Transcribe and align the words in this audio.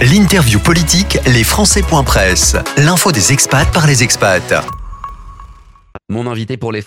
L'interview 0.00 0.60
politique, 0.60 1.18
les 1.26 1.42
Presse. 2.04 2.54
L'info 2.76 3.10
des 3.10 3.32
expats 3.32 3.68
par 3.72 3.88
les 3.88 4.04
expats. 4.04 4.64
Mon 6.08 6.28
invité 6.28 6.56
pour 6.56 6.70
les 6.70 6.82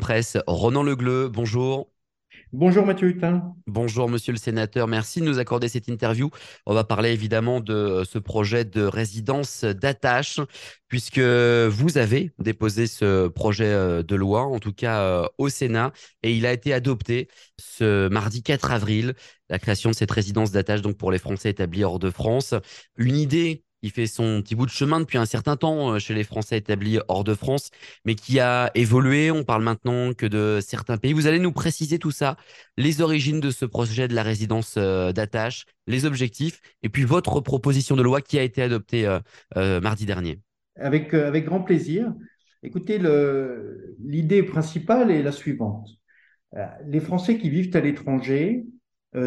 Presse, 0.00 0.36
Ronan 0.48 0.82
Legleux, 0.82 1.28
bonjour. 1.28 1.86
Bonjour 2.58 2.86
Mathieu 2.86 3.08
Hutin. 3.08 3.54
Bonjour 3.66 4.08
Monsieur 4.08 4.32
le 4.32 4.38
Sénateur, 4.38 4.88
merci 4.88 5.20
de 5.20 5.26
nous 5.26 5.38
accorder 5.38 5.68
cette 5.68 5.88
interview. 5.88 6.30
On 6.64 6.72
va 6.72 6.84
parler 6.84 7.10
évidemment 7.10 7.60
de 7.60 7.74
euh, 7.74 8.04
ce 8.04 8.18
projet 8.18 8.64
de 8.64 8.82
résidence 8.82 9.62
d'attache, 9.62 10.40
puisque 10.88 11.18
vous 11.18 11.98
avez 11.98 12.32
déposé 12.38 12.86
ce 12.86 13.28
projet 13.28 13.66
euh, 13.66 14.02
de 14.02 14.16
loi, 14.16 14.44
en 14.44 14.58
tout 14.58 14.72
cas 14.72 15.02
euh, 15.02 15.26
au 15.36 15.50
Sénat, 15.50 15.92
et 16.22 16.34
il 16.34 16.46
a 16.46 16.52
été 16.54 16.72
adopté 16.72 17.28
ce 17.58 18.08
mardi 18.08 18.42
4 18.42 18.72
avril, 18.72 19.12
la 19.50 19.58
création 19.58 19.90
de 19.90 19.94
cette 19.94 20.10
résidence 20.10 20.50
d'attache 20.50 20.80
donc 20.80 20.96
pour 20.96 21.12
les 21.12 21.18
Français 21.18 21.50
établis 21.50 21.84
hors 21.84 21.98
de 21.98 22.08
France. 22.08 22.54
Une 22.96 23.16
idée 23.16 23.65
qui 23.86 23.90
fait 23.90 24.08
son 24.08 24.42
petit 24.42 24.56
bout 24.56 24.66
de 24.66 24.70
chemin 24.70 24.98
depuis 24.98 25.16
un 25.16 25.26
certain 25.26 25.56
temps 25.56 25.92
euh, 25.92 25.98
chez 26.00 26.12
les 26.12 26.24
Français 26.24 26.58
établis 26.58 26.98
hors 27.06 27.22
de 27.22 27.34
France, 27.34 27.70
mais 28.04 28.16
qui 28.16 28.40
a 28.40 28.72
évolué. 28.74 29.30
On 29.30 29.44
parle 29.44 29.62
maintenant 29.62 30.12
que 30.12 30.26
de 30.26 30.58
certains 30.60 30.96
pays. 30.96 31.12
Vous 31.12 31.28
allez 31.28 31.38
nous 31.38 31.52
préciser 31.52 32.00
tout 32.00 32.10
ça, 32.10 32.36
les 32.76 33.00
origines 33.00 33.38
de 33.38 33.50
ce 33.50 33.64
projet 33.64 34.08
de 34.08 34.14
la 34.14 34.24
résidence 34.24 34.74
euh, 34.76 35.12
d'attache, 35.12 35.66
les 35.86 36.04
objectifs, 36.04 36.60
et 36.82 36.88
puis 36.88 37.04
votre 37.04 37.40
proposition 37.40 37.94
de 37.94 38.02
loi 38.02 38.20
qui 38.22 38.40
a 38.40 38.42
été 38.42 38.60
adoptée 38.60 39.06
euh, 39.56 39.80
mardi 39.80 40.04
dernier. 40.04 40.40
Avec, 40.74 41.14
avec 41.14 41.44
grand 41.44 41.60
plaisir. 41.60 42.12
Écoutez, 42.64 42.98
l'idée 44.04 44.42
principale 44.42 45.12
est 45.12 45.22
la 45.22 45.30
suivante. 45.30 45.88
Les 46.86 47.00
Français 47.00 47.38
qui 47.38 47.50
vivent 47.50 47.74
à 47.76 47.80
l'étranger, 47.80 48.66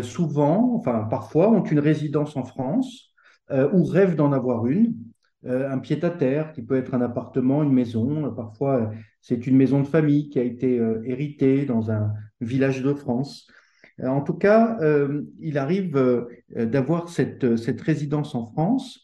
souvent, 0.02 0.76
enfin 0.78 1.08
parfois, 1.10 1.50
ont 1.50 1.64
une 1.64 1.80
résidence 1.80 2.36
en 2.36 2.44
France 2.44 3.09
euh, 3.52 3.70
ou 3.74 3.84
rêvent 3.84 4.16
d'en 4.16 4.32
avoir 4.32 4.68
une. 4.68 4.96
Euh, 5.46 5.72
un 5.72 5.80
pied-à-terre 5.80 6.52
qui 6.52 6.62
peut 6.62 6.76
être 6.76 6.94
un 6.94 7.02
appartement, 7.02 7.64
une 7.64 7.74
maison. 7.74 8.32
Parfois, 8.34 8.92
c'est 9.22 9.48
une 9.48 9.56
maison 9.56 9.82
de 9.82 9.88
famille 9.88 10.30
qui 10.30 10.38
a 10.38 10.44
été 10.44 10.78
euh, 10.78 11.02
héritée 11.06 11.66
dans 11.66 11.92
un 11.92 12.14
village 12.42 12.82
de 12.82 12.94
France. 12.94 13.48
En 14.02 14.22
tout 14.22 14.36
cas, 14.36 14.80
il 15.42 15.58
arrive 15.58 15.92
d'avoir 16.56 17.10
cette, 17.10 17.58
cette, 17.58 17.82
résidence 17.82 18.34
en 18.34 18.46
France. 18.46 19.04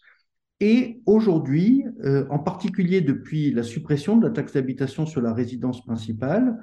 Et 0.61 1.01
aujourd'hui, 1.05 1.83
en 2.29 2.39
particulier 2.39 3.01
depuis 3.01 3.51
la 3.51 3.63
suppression 3.63 4.15
de 4.15 4.25
la 4.25 4.31
taxe 4.31 4.53
d'habitation 4.53 5.05
sur 5.05 5.19
la 5.19 5.33
résidence 5.33 5.83
principale, 5.83 6.57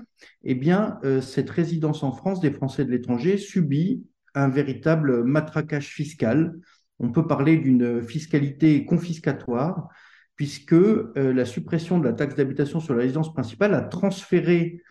eh 0.45 0.55
bien, 0.55 0.99
cette 1.21 1.51
résidence 1.51 2.03
en 2.03 2.13
France 2.13 2.41
des 2.41 2.53
Français 2.53 2.87
de 2.87 2.91
l'étranger 2.91 3.37
subit 3.37 4.03
un 4.35 4.49
véritable 4.49 5.25
matraquage 5.25 5.89
fiscal 5.89 6.55
on 6.99 7.11
peut 7.11 7.27
parler 7.27 7.57
d'une 7.57 8.03
fiscalité 8.03 8.85
confiscatoire, 8.85 9.89
puisque 10.37 10.73
euh, 10.73 11.13
la 11.33 11.45
suppression 11.45 11.99
de 11.99 12.05
la 12.05 12.13
taxe 12.13 12.35
d'habitation 12.35 12.81
sur 12.81 12.95
la 12.95 13.03
résidence 13.03 13.33
principale 13.33 13.75
a 13.75 13.83
transféré 13.83 14.83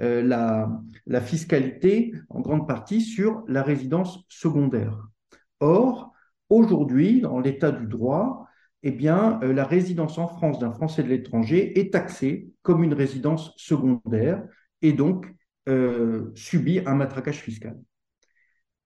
euh, 0.00 0.22
la, 0.22 1.20
fiscalité 1.20 2.12
en 2.28 2.40
grande 2.40 2.66
partie 2.66 3.00
sur 3.00 3.42
la 3.48 3.62
résidence 3.62 4.24
secondaire. 4.28 4.96
Or, 5.60 6.12
aujourd'hui, 6.48 7.20
dans 7.20 7.40
l'état 7.40 7.70
du 7.70 7.86
droit, 7.86 8.46
eh 8.82 8.92
bien, 8.92 9.40
euh, 9.42 9.52
la 9.52 9.64
résidence 9.64 10.16
en 10.16 10.26
France 10.28 10.58
d'un 10.58 10.72
Français 10.72 11.02
de 11.02 11.08
l'étranger 11.08 11.78
est 11.78 11.92
taxée 11.92 12.48
comme 12.62 12.82
une 12.82 12.94
résidence 12.94 13.52
secondaire 13.56 14.42
et 14.82 14.92
donc 14.92 15.26
subit 16.34 16.80
un 16.84 16.96
matraquage 16.96 17.42
fiscal. 17.42 17.76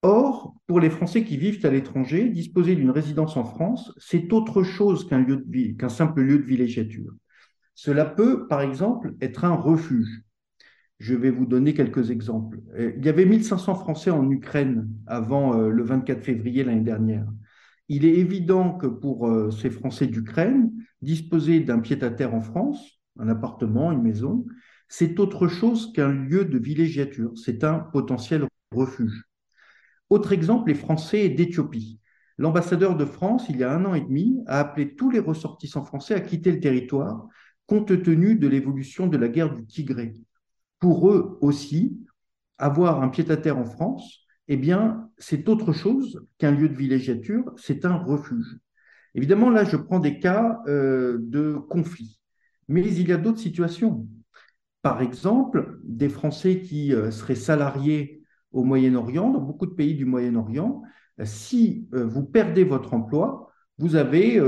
Or, 0.07 0.55
pour 0.67 0.81
les 0.81 0.91
Français 0.91 1.25
qui 1.25 1.39
vivent 1.39 1.65
à 1.65 1.71
l'étranger, 1.71 2.29
disposer 2.29 2.77
d'une 2.77 2.91
résidence 2.91 3.39
en 3.39 3.45
France, 3.47 3.91
c'est 3.97 4.35
autre 4.35 4.63
chose 4.63 5.09
qu'un 5.09 5.89
simple 5.89 6.21
lieu 6.21 6.39
de 6.39 6.45
villégiature. 6.45 7.11
Cela 7.75 8.05
peut, 8.05 8.47
par 8.47 8.61
exemple, 8.61 9.15
être 9.23 9.47
un 9.47 9.55
refuge. 9.55 10.21
Je 10.99 11.15
vais 11.15 11.31
vous 11.31 11.47
donner 11.47 11.73
quelques 11.73 12.11
exemples. 12.11 12.61
Euh, 12.79 12.93
il 12.99 13.07
y 13.07 13.09
avait 13.09 13.25
1500 13.25 13.77
Français 13.77 14.11
en 14.11 14.31
Ukraine 14.31 14.91
avant 15.07 15.59
euh, 15.59 15.71
le 15.71 15.83
24 15.83 16.23
février 16.23 16.65
l'année 16.65 16.83
dernière. 16.83 17.25
Il 17.89 18.05
est 18.05 18.19
évident 18.19 18.75
que 18.75 18.87
pour 18.87 19.27
euh, 19.27 19.51
ces 19.51 19.71
Français 19.71 20.07
d'Ukraine, 20.07 20.71
disposer 21.01 21.61
d'un 21.61 21.79
pied-à-terre 21.81 22.35
en 22.35 22.43
France, 22.43 23.01
un 23.19 23.31
appartement, 23.31 23.91
une 23.91 24.03
maison, 24.03 24.45
c'est 24.87 25.19
autre 25.19 25.49
chose 25.49 25.95
qu'un 25.95 26.13
lieu 26.13 26.45
de 26.45 26.59
villégiature. 26.59 27.33
C'est 27.37 27.65
un 27.65 27.79
potentiel 27.79 28.45
refuge. 28.71 29.25
Autre 30.15 30.33
exemple, 30.33 30.69
les 30.69 30.77
Français 30.77 31.29
d'Éthiopie. 31.29 31.99
L'ambassadeur 32.39 32.97
de 32.97 33.05
France, 33.05 33.47
il 33.49 33.57
y 33.57 33.65
a 33.65 33.73
un 33.73 33.85
an 33.85 33.95
et 33.95 34.01
demi, 34.01 34.39
a 34.47 34.61
appelé 34.61 34.95
tous 34.95 35.11
les 35.11 35.19
ressortissants 35.19 35.85
français 35.85 36.15
à 36.15 36.21
quitter 36.21 36.53
le 36.53 36.61
territoire 36.61 37.27
compte 37.67 38.01
tenu 38.01 38.37
de 38.37 38.47
l'évolution 38.47 39.09
de 39.09 39.17
la 39.17 39.27
guerre 39.27 39.53
du 39.53 39.67
Tigré. 39.67 40.15
Pour 40.79 41.11
eux 41.11 41.37
aussi, 41.41 41.99
avoir 42.59 43.03
un 43.03 43.09
pied-à-terre 43.09 43.59
en 43.59 43.65
France, 43.65 44.25
eh 44.47 44.57
bien, 44.57 45.11
c'est 45.19 45.49
autre 45.49 45.73
chose 45.73 46.25
qu'un 46.39 46.53
lieu 46.53 46.69
de 46.69 46.77
villégiature, 46.77 47.53
c'est 47.57 47.85
un 47.85 47.97
refuge. 47.97 48.61
Évidemment, 49.17 49.51
là, 49.51 49.65
je 49.65 49.77
prends 49.77 49.99
des 49.99 50.21
cas 50.21 50.61
euh, 50.69 51.19
de 51.23 51.55
conflit, 51.55 52.21
mais 52.69 52.83
il 52.83 53.09
y 53.09 53.13
a 53.13 53.17
d'autres 53.17 53.41
situations. 53.41 54.07
Par 54.81 55.03
exemple, 55.03 55.81
des 55.83 56.09
Français 56.09 56.61
qui 56.61 56.95
euh, 56.95 57.11
seraient 57.11 57.35
salariés 57.35 58.24
au 58.55 58.63
Moyen-Orient, 58.63 59.31
dans 59.31 59.41
beaucoup 59.41 59.67
de 59.67 59.75
pays 59.75 59.95
du 59.95 60.07
Moyen-Orient, 60.07 60.83
euh, 61.21 61.25
si 61.27 61.89
euh, 61.93 62.07
vous 62.07 62.25
perdez 62.25 62.65
votre 62.65 62.95
emploi, 62.95 63.51
vous 63.79 63.97
avez 63.97 64.41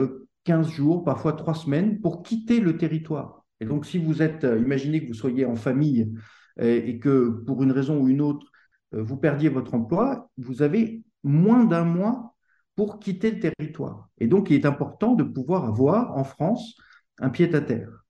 15 0.45 0.69
euh, 0.69 0.71
jours, 0.71 1.05
parfois 1.05 1.33
3 1.33 1.55
semaines 1.55 2.01
pour 2.01 2.23
quitter 2.23 2.61
le 2.61 2.79
territoire. 2.79 3.45
Et 3.61 3.67
donc, 3.67 3.85
si 3.85 3.99
vous 3.99 4.23
êtes, 4.23 4.45
imaginez 4.45 5.03
que 5.03 5.09
vous 5.09 5.15
soyez 5.15 5.45
en 5.45 5.57
famille 5.57 6.13
et 6.59 6.99
que 6.99 7.29
pour 7.47 7.63
une 7.63 7.73
raison 7.73 7.99
ou 7.99 8.09
une 8.09 8.21
autre, 8.21 8.47
vous 8.93 9.17
perdiez 9.17 9.49
votre 9.49 9.75
emploi, 9.75 10.31
vous 10.37 10.61
avez 10.61 11.03
moins 11.23 11.65
d'un 11.65 11.85
mois 11.85 12.35
pour 12.77 12.99
quitter 12.99 13.31
le 13.31 13.41
territoire. 13.41 14.11
Et 14.19 14.27
donc, 14.27 14.51
il 14.51 14.57
est 14.57 14.67
important 14.67 15.15
de 15.15 15.23
pouvoir 15.23 15.65
avoir 15.65 16.17
en 16.19 16.25
France 16.25 16.77
un 17.19 17.31
pied-à-terre. 17.31 18.05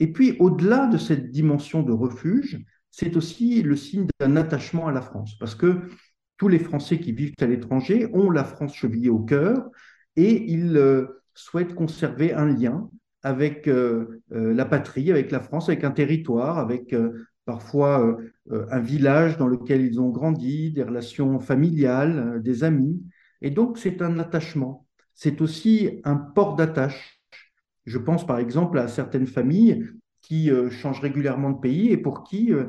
Et 0.00 0.12
puis, 0.12 0.36
au-delà 0.40 0.88
de 0.88 0.98
cette 0.98 1.30
dimension 1.30 1.84
de 1.84 1.92
refuge, 1.92 2.64
c'est 2.90 3.16
aussi 3.16 3.62
le 3.62 3.76
signe 3.76 4.06
d'un 4.18 4.36
attachement 4.36 4.88
à 4.88 4.92
la 4.92 5.02
France, 5.02 5.36
parce 5.38 5.54
que 5.54 5.82
tous 6.40 6.48
les 6.48 6.58
Français 6.58 6.98
qui 6.98 7.12
vivent 7.12 7.34
à 7.40 7.46
l'étranger 7.46 8.08
ont 8.14 8.30
la 8.30 8.44
France 8.44 8.74
chevillée 8.74 9.10
au 9.10 9.18
cœur 9.18 9.68
et 10.16 10.50
ils 10.50 10.76
euh, 10.76 11.22
souhaitent 11.34 11.74
conserver 11.74 12.32
un 12.32 12.46
lien 12.46 12.88
avec 13.22 13.68
euh, 13.68 14.22
euh, 14.32 14.54
la 14.54 14.64
patrie, 14.64 15.10
avec 15.10 15.30
la 15.30 15.40
France, 15.40 15.68
avec 15.68 15.84
un 15.84 15.90
territoire, 15.90 16.58
avec 16.58 16.96
parfois 17.44 18.16
un 18.50 18.80
village 18.80 19.36
dans 19.36 19.48
lequel 19.48 19.82
ils 19.82 20.00
ont 20.00 20.10
grandi, 20.10 20.70
des 20.70 20.82
relations 20.82 21.40
familiales, 21.40 22.40
des 22.42 22.64
amis. 22.64 23.02
Et 23.42 23.50
donc, 23.50 23.76
c'est 23.76 24.02
un 24.02 24.18
attachement. 24.18 24.86
C'est 25.14 25.40
aussi 25.40 26.00
un 26.04 26.16
port 26.16 26.54
d'attache. 26.54 27.20
Je 27.86 27.98
pense 27.98 28.24
par 28.26 28.38
exemple 28.38 28.78
à 28.78 28.86
certaines 28.88 29.26
familles 29.26 29.84
qui 30.22 30.50
euh, 30.50 30.70
changent 30.70 31.00
régulièrement 31.00 31.50
de 31.50 31.58
pays 31.58 31.90
et 31.90 31.96
pour 31.96 32.24
qui, 32.24 32.52
euh, 32.52 32.64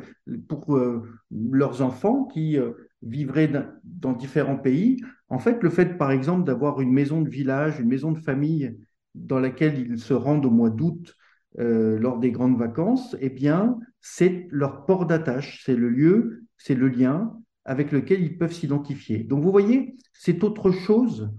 pour 0.48 0.76
euh, 0.76 1.04
leurs 1.32 1.82
enfants 1.82 2.26
qui 2.26 2.58
vivraient 3.02 3.52
dans 3.84 4.14
différents 4.14 4.58
pays, 4.58 5.02
en 5.30 5.40
fait, 5.40 5.62
le 5.64 5.70
fait, 5.70 5.98
par 5.98 6.12
exemple, 6.12 6.44
d'avoir 6.44 6.82
une 6.82 6.92
maison 6.92 7.22
de 7.22 7.30
village, 7.30 7.80
une 7.80 7.88
maison 7.88 8.12
de 8.12 8.20
famille 8.20 8.78
dans 9.16 9.40
laquelle 9.40 9.78
ils 9.80 10.00
se 10.00 10.14
rendent 10.14 10.46
au 10.46 10.52
mois 10.52 10.70
d'août 10.70 11.16
lors 11.58 12.20
des 12.20 12.32
grandes 12.32 12.58
vacances, 12.58 13.16
eh 13.20 13.30
bien, 13.30 13.78
c'est 14.00 14.48
leur 14.52 14.86
port 14.86 15.06
d'attache, 15.06 15.64
c'est 15.66 15.76
le 15.76 15.90
lieu, 15.90 16.44
c'est 16.58 16.76
le 16.76 16.88
lien 16.88 17.34
avec 17.66 17.92
lequel 17.92 18.22
ils 18.22 18.38
peuvent 18.38 18.54
s'identifier. 18.54 19.24
Donc, 19.24 19.44
vous 19.44 19.52
voyez, 19.52 19.96
c'est 20.14 20.44
autre 20.44 20.72
chose 20.72 21.32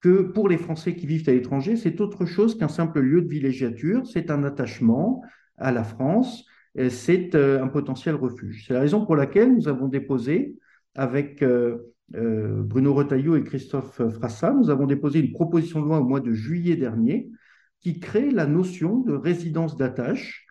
que 0.00 0.20
pour 0.20 0.50
les 0.50 0.58
Français 0.58 0.94
qui 0.96 1.06
vivent 1.06 1.26
à 1.28 1.32
l'étranger, 1.32 1.76
c'est 1.76 1.98
autre 2.02 2.26
chose 2.26 2.58
qu'un 2.58 2.68
simple 2.68 3.00
lieu 3.00 3.22
de 3.22 3.28
villégiature, 3.28 4.06
c'est 4.06 4.30
un 4.30 4.44
attachement, 4.44 5.22
à 5.56 5.72
la 5.72 5.84
France, 5.84 6.44
c'est 6.90 7.34
euh, 7.34 7.62
un 7.62 7.68
potentiel 7.68 8.14
refuge. 8.16 8.64
C'est 8.66 8.74
la 8.74 8.80
raison 8.80 9.04
pour 9.04 9.16
laquelle 9.16 9.54
nous 9.54 9.68
avons 9.68 9.88
déposé 9.88 10.56
avec 10.94 11.42
euh, 11.42 11.94
euh, 12.14 12.62
Bruno 12.62 12.94
Retailleau 12.94 13.36
et 13.36 13.44
Christophe 13.44 14.00
Frassa, 14.08 14.52
nous 14.52 14.70
avons 14.70 14.86
déposé 14.86 15.20
une 15.20 15.32
proposition 15.32 15.80
de 15.80 15.86
loi 15.86 16.00
au 16.00 16.04
mois 16.04 16.20
de 16.20 16.32
juillet 16.32 16.76
dernier 16.76 17.30
qui 17.80 18.00
crée 18.00 18.30
la 18.30 18.46
notion 18.46 18.98
de 18.98 19.14
résidence 19.14 19.76
d'attache 19.76 20.46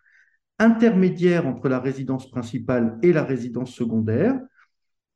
intermédiaire 0.59 1.47
entre 1.47 1.67
la 1.67 1.79
résidence 1.79 2.29
principale 2.29 2.99
et 3.01 3.11
la 3.11 3.23
résidence 3.23 3.73
secondaire 3.73 4.39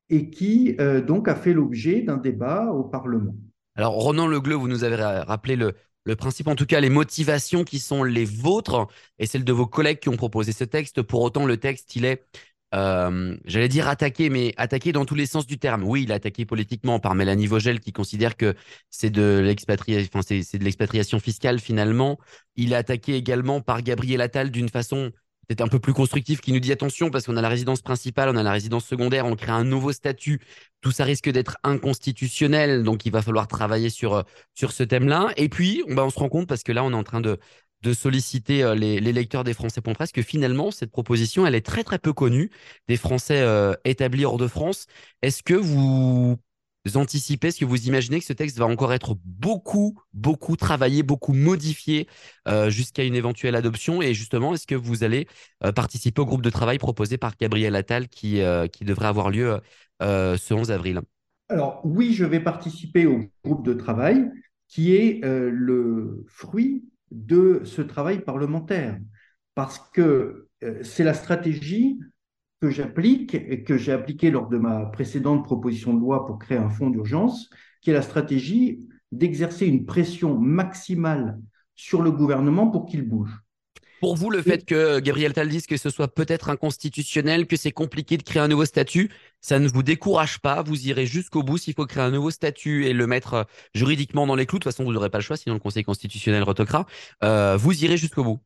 et 0.10 0.30
qui 0.30 0.78
donc 1.06 1.28
a 1.28 1.36
fait 1.36 1.54
l'objet 1.54 2.01
d'un 2.01 2.18
débat 2.18 2.72
au 2.72 2.86
Parlement. 2.86 3.36
Alors 3.75 3.94
Ronan 3.94 4.25
Legleux, 4.28 4.56
vous 4.56 4.68
nous 4.68 4.84
avez 4.84 4.95
rappelé 4.95 5.56
le, 5.56 5.74
le 6.07 6.15
principe, 6.15 6.48
en 6.48 6.56
tout 6.56 6.65
cas 6.65 6.80
les 6.80 6.89
motivations 6.89 7.65
qui 7.65 7.80
sont 7.80 8.04
les 8.06 8.24
vôtres 8.24 8.88
et 9.19 9.25
celles 9.25 9.44
de 9.44 9.51
vos 9.51 9.68
collègues 9.68 10.00
qui 10.00 10.07
ont 10.07 10.15
proposé 10.15 10.54
ce 10.54 10.63
texte. 10.63 11.01
Pour 11.01 11.21
autant, 11.21 11.45
le 11.45 11.57
texte, 11.57 11.98
il 11.98 12.06
est 12.06 12.24
euh, 12.74 13.38
j'allais 13.45 13.68
dire 13.68 13.89
attaquer, 13.89 14.30
mais 14.30 14.54
attaquer 14.57 14.94
dans 14.94 15.04
tous 15.06 15.15
les 15.15 15.25
sens 15.25 15.45
du 15.48 15.57
terme. 15.57 15.83
Oui, 15.83 16.04
il 16.04 16.12
a 16.13 16.15
attaqué 16.15 16.45
politiquement 16.45 17.00
par 17.00 17.13
Mélanie 17.13 17.48
Vogel 17.48 17.81
qui 17.81 17.92
considère 17.92 18.38
que 18.38 18.56
c'est 18.89 19.09
de 19.09 19.42
l'expatriation, 19.44 20.21
c'est 20.21 20.57
de 20.57 20.63
l'expatriation 20.63 21.19
fiscale 21.19 21.59
finalement. 21.59 22.18
Il 22.56 22.74
a 22.74 22.77
attaqué 22.77 23.15
également 23.15 23.60
par 23.60 23.81
Gabriel 23.81 24.21
Attal 24.21 24.50
d'une 24.50 24.69
façon 24.69 25.12
peut-être 25.47 25.61
un 25.61 25.67
peu 25.67 25.79
plus 25.79 25.94
constructive 25.94 26.39
qui 26.39 26.51
nous 26.51 26.59
dit 26.59 26.71
attention 26.71 27.09
parce 27.09 27.25
qu'on 27.25 27.38
a 27.38 27.41
la 27.41 27.49
résidence 27.49 27.81
principale, 27.81 28.29
on 28.29 28.35
a 28.35 28.44
la 28.44 28.51
résidence 28.51 28.85
secondaire, 28.85 29.25
on 29.25 29.35
crée 29.35 29.51
un 29.51 29.63
nouveau 29.63 29.91
statut. 29.94 30.41
Tout 30.81 30.91
ça 30.91 31.05
risque 31.05 31.29
d'être 31.29 31.57
inconstitutionnel, 31.63 32.83
donc 32.83 33.05
il 33.05 33.11
va 33.11 33.21
falloir 33.21 33.47
travailler 33.47 33.89
sur, 33.89 34.23
sur 34.53 34.71
ce 34.71 34.83
thème-là. 34.83 35.31
Et 35.38 35.49
puis, 35.49 35.83
on, 35.88 35.95
bah, 35.95 36.05
on 36.05 36.09
se 36.09 36.19
rend 36.19 36.29
compte 36.29 36.47
parce 36.47 36.63
que 36.63 36.71
là, 36.71 36.83
on 36.83 36.91
est 36.91 36.95
en 36.95 37.03
train 37.03 37.21
de, 37.21 37.39
de 37.81 37.94
solliciter 37.94 38.63
euh, 38.63 38.75
les, 38.75 38.99
lecteurs 38.99 39.44
des 39.44 39.53
Français 39.53 39.81
Presse 39.81 40.11
que 40.11 40.21
finalement, 40.21 40.71
cette 40.71 40.91
proposition, 40.91 41.45
elle 41.45 41.55
est 41.55 41.65
très 41.65 41.83
très 41.83 42.00
peu 42.00 42.13
connue 42.13 42.50
des 42.88 42.97
Français 42.97 43.41
euh, 43.41 43.73
établis 43.85 44.25
hors 44.25 44.38
de 44.38 44.47
France. 44.47 44.88
Est-ce 45.21 45.43
que 45.43 45.53
vous 45.53 46.38
anticipez, 46.95 47.50
est-ce 47.50 47.60
que 47.60 47.66
vous 47.66 47.88
imaginez 47.88 48.19
que 48.19 48.25
ce 48.25 48.34
texte 48.34 48.57
va 48.57 48.66
encore 48.66 48.94
être 48.94 49.18
beaucoup, 49.25 50.00
beaucoup 50.13 50.56
travaillé, 50.56 51.04
beaucoup 51.04 51.34
modifié 51.34 52.07
euh, 52.48 52.69
jusqu'à 52.69 53.04
une 53.04 53.16
éventuelle 53.16 53.56
adoption. 53.56 54.01
Et 54.01 54.13
justement, 54.13 54.54
est-ce 54.54 54.68
que 54.68 54.75
vous 54.75 55.04
allez 55.04 55.28
participer 55.75 56.22
au 56.22 56.25
groupe 56.25 56.42
de 56.42 56.50
travail 56.50 56.78
proposé 56.78 57.18
par 57.18 57.36
Gabriel 57.36 57.75
Attal 57.75 58.07
qui, 58.07 58.42
qui 58.72 58.86
devrait 58.86 59.07
avoir 59.07 59.30
lieu 59.30 59.60
ce 60.01 60.54
11 60.54 60.72
avril? 60.72 61.01
Alors 61.50 61.81
oui, 61.84 62.13
je 62.13 62.25
vais 62.25 62.39
participer 62.39 63.06
au 63.06 63.24
groupe 63.44 63.66
de 63.66 63.74
travail 63.74 64.30
qui 64.68 64.95
est 64.95 65.22
le 65.24 66.24
fruit 66.28 66.84
de 67.12 67.62
ce 67.63 67.81
travail 67.81 68.19
parlementaire, 68.19 69.00
parce 69.56 69.80
que 69.94 70.48
euh, 70.63 70.80
c'est 70.84 71.04
la 71.04 71.13
stratégie 71.13 72.00
que 72.62 72.69
j'applique 72.69 73.36
et 73.36 73.63
que 73.63 73.77
j'ai 73.77 73.92
appliquée 73.92 74.31
lors 74.31 74.48
de 74.48 74.57
ma 74.57 74.86
précédente 74.86 75.44
proposition 75.44 75.94
de 75.94 76.00
loi 76.00 76.25
pour 76.25 76.39
créer 76.39 76.57
un 76.57 76.69
fonds 76.69 76.89
d'urgence, 76.89 77.50
qui 77.81 77.92
est 77.92 77.94
la 77.94 78.01
stratégie 78.01 78.88
d'exercer 79.12 79.68
une 79.68 79.86
pression 79.86 80.38
maximale 80.38 81.39
sur 81.75 82.01
le 82.01 82.12
gouvernement 82.12 82.68
pour 82.68 82.86
qu'il 82.86 83.04
bouge. 83.04 83.31
Pour 84.00 84.15
vous, 84.15 84.30
le 84.30 84.44
fait 84.44 84.63
que 84.63 85.00
Gabriel 85.00 85.33
Tal 85.33 85.50
dise 85.50 85.65
que 85.65 85.75
ce 85.75 85.89
soit 85.89 86.07
peut-être 86.07 86.51
inconstitutionnel, 86.51 87.48
que 87.48 87.56
c'est 87.56 87.71
compliqué 87.71 88.18
de 88.18 88.24
créer 88.24 88.42
un 88.42 88.48
nouveau 88.48 88.65
statut, 88.65 89.10
ça 89.42 89.57
ne 89.57 89.68
vous 89.68 89.81
décourage 89.81 90.39
pas. 90.39 90.62
Vous 90.62 90.88
irez 90.88 91.07
jusqu'au 91.07 91.42
bout. 91.42 91.57
S'il 91.57 91.74
faut 91.74 91.88
créer 91.88 92.03
un 92.03 92.12
nouveau 92.12 92.30
statut 92.30 92.86
et 92.86 92.94
le 92.94 93.07
mettre 93.07 93.33
euh, 93.33 93.44
juridiquement 93.74 94.27
dans 94.27 94.36
les 94.36 94.45
clous, 94.45 94.60
de 94.60 94.63
toute 94.63 94.71
façon, 94.71 94.83
vous 94.83 94.94
n'aurez 94.94 95.10
pas 95.10 95.18
le 95.18 95.24
choix, 95.24 95.36
sinon 95.36 95.56
le 95.56 95.60
Conseil 95.60 95.83
constitutionnel 95.83 96.44
retoquera. 96.44 96.86
Euh, 97.24 97.57
vous 97.57 97.83
irez 97.83 97.98
jusqu'au 97.98 98.24
bout. 98.24 98.39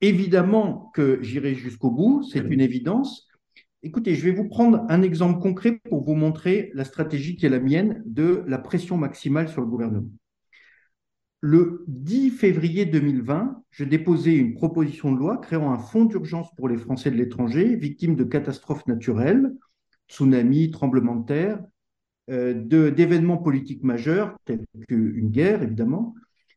Évidemment 0.00 0.90
que 0.94 1.22
j'irai 1.22 1.54
jusqu'au 1.54 1.90
bout, 1.90 2.22
c'est 2.22 2.40
une 2.40 2.60
évidence. 2.60 3.28
Écoutez, 3.82 4.14
je 4.14 4.24
vais 4.24 4.32
vous 4.32 4.48
prendre 4.48 4.84
un 4.88 5.02
exemple 5.02 5.40
concret 5.40 5.80
pour 5.88 6.04
vous 6.04 6.14
montrer 6.14 6.70
la 6.74 6.84
stratégie 6.84 7.36
qui 7.36 7.46
est 7.46 7.50
la 7.50 7.60
mienne 7.60 8.02
de 8.04 8.42
la 8.46 8.58
pression 8.58 8.96
maximale 8.96 9.48
sur 9.48 9.60
le 9.60 9.68
gouvernement. 9.68 10.08
Le 11.40 11.84
10 11.86 12.30
février 12.30 12.86
2020, 12.86 13.62
je 13.70 13.84
déposais 13.84 14.34
une 14.34 14.54
proposition 14.54 15.12
de 15.12 15.18
loi 15.18 15.38
créant 15.38 15.72
un 15.72 15.78
fonds 15.78 16.04
d'urgence 16.04 16.48
pour 16.56 16.68
les 16.68 16.78
Français 16.78 17.10
de 17.10 17.16
l'étranger 17.16 17.76
victimes 17.76 18.16
de 18.16 18.24
catastrophes 18.24 18.86
naturelles, 18.86 19.52
tsunamis, 20.08 20.70
tremblements 20.70 21.16
de 21.16 21.26
terre, 21.26 21.60
euh, 22.30 22.54
d'événements 22.90 23.36
politiques 23.36 23.84
majeurs, 23.84 24.36
tels 24.44 24.66
qu'une 24.88 25.30
guerre 25.30 25.62
évidemment, 25.62 26.14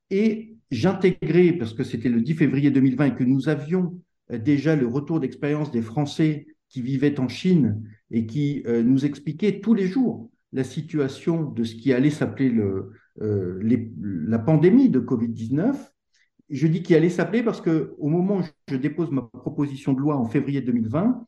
et 0.10 0.58
j'intégrais, 0.72 1.54
parce 1.54 1.74
que 1.74 1.84
c'était 1.84 2.10
le 2.10 2.22
10 2.22 2.36
février 2.36 2.72
2020 2.72 3.06
et 3.06 3.16
que 3.16 3.24
nous 3.24 3.50
avions 3.50 4.00
euh, 4.32 4.38
déjà 4.38 4.76
le 4.76 4.88
retour 4.88 5.20
d'expérience 5.20 5.72
des 5.72 5.82
Français 5.82 6.48
qui 6.70 6.82
vivaient 6.82 7.20
en 7.20 7.28
Chine 7.28 7.84
et 8.12 8.26
qui 8.26 8.64
euh, 8.66 8.84
nous 8.84 9.06
expliquaient 9.06 9.60
tous 9.60 9.74
les 9.74 9.88
jours 9.88 10.30
la 10.54 10.64
situation 10.64 11.44
de 11.44 11.64
ce 11.64 11.76
qui 11.76 11.94
allait 11.94 12.10
s'appeler 12.10 12.50
le, 12.50 12.92
euh, 13.22 13.60
la 14.02 14.40
pandémie 14.40 14.90
de 14.90 15.00
Covid-19. 15.00 15.76
Je 16.50 16.68
dis 16.68 16.82
qu'il 16.82 16.96
allait 16.96 17.10
s'appeler 17.10 17.44
parce 17.44 17.62
que 17.62 17.94
au 18.00 18.10
moment 18.10 18.38
où 18.38 18.44
je 18.68 18.76
dépose 18.76 19.12
ma 19.12 19.22
proposition 19.22 19.94
de 19.94 20.00
loi 20.00 20.16
en 20.16 20.26
février 20.26 20.62
2020, 20.62 21.26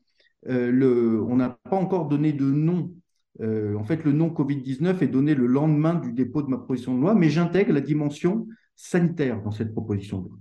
euh, 0.48 0.72
le, 0.72 1.22
on 1.22 1.36
n'a 1.36 1.50
pas 1.70 1.76
encore 1.76 2.08
donné 2.08 2.32
de 2.32 2.44
nom. 2.44 2.94
En 3.40 3.82
fait, 3.82 4.04
le 4.04 4.12
nom 4.12 4.28
Covid-19 4.28 5.02
est 5.02 5.08
donné 5.08 5.34
le 5.34 5.46
lendemain 5.46 5.94
du 5.94 6.12
dépôt 6.12 6.42
de 6.42 6.48
ma 6.48 6.58
proposition 6.58 6.94
de 6.94 7.00
loi, 7.00 7.14
mais 7.16 7.28
j'intègre 7.28 7.72
la 7.72 7.80
dimension 7.80 8.46
sanitaire 8.76 9.42
dans 9.42 9.50
cette 9.50 9.72
proposition 9.72 10.20
de 10.20 10.28
loi. 10.28 10.38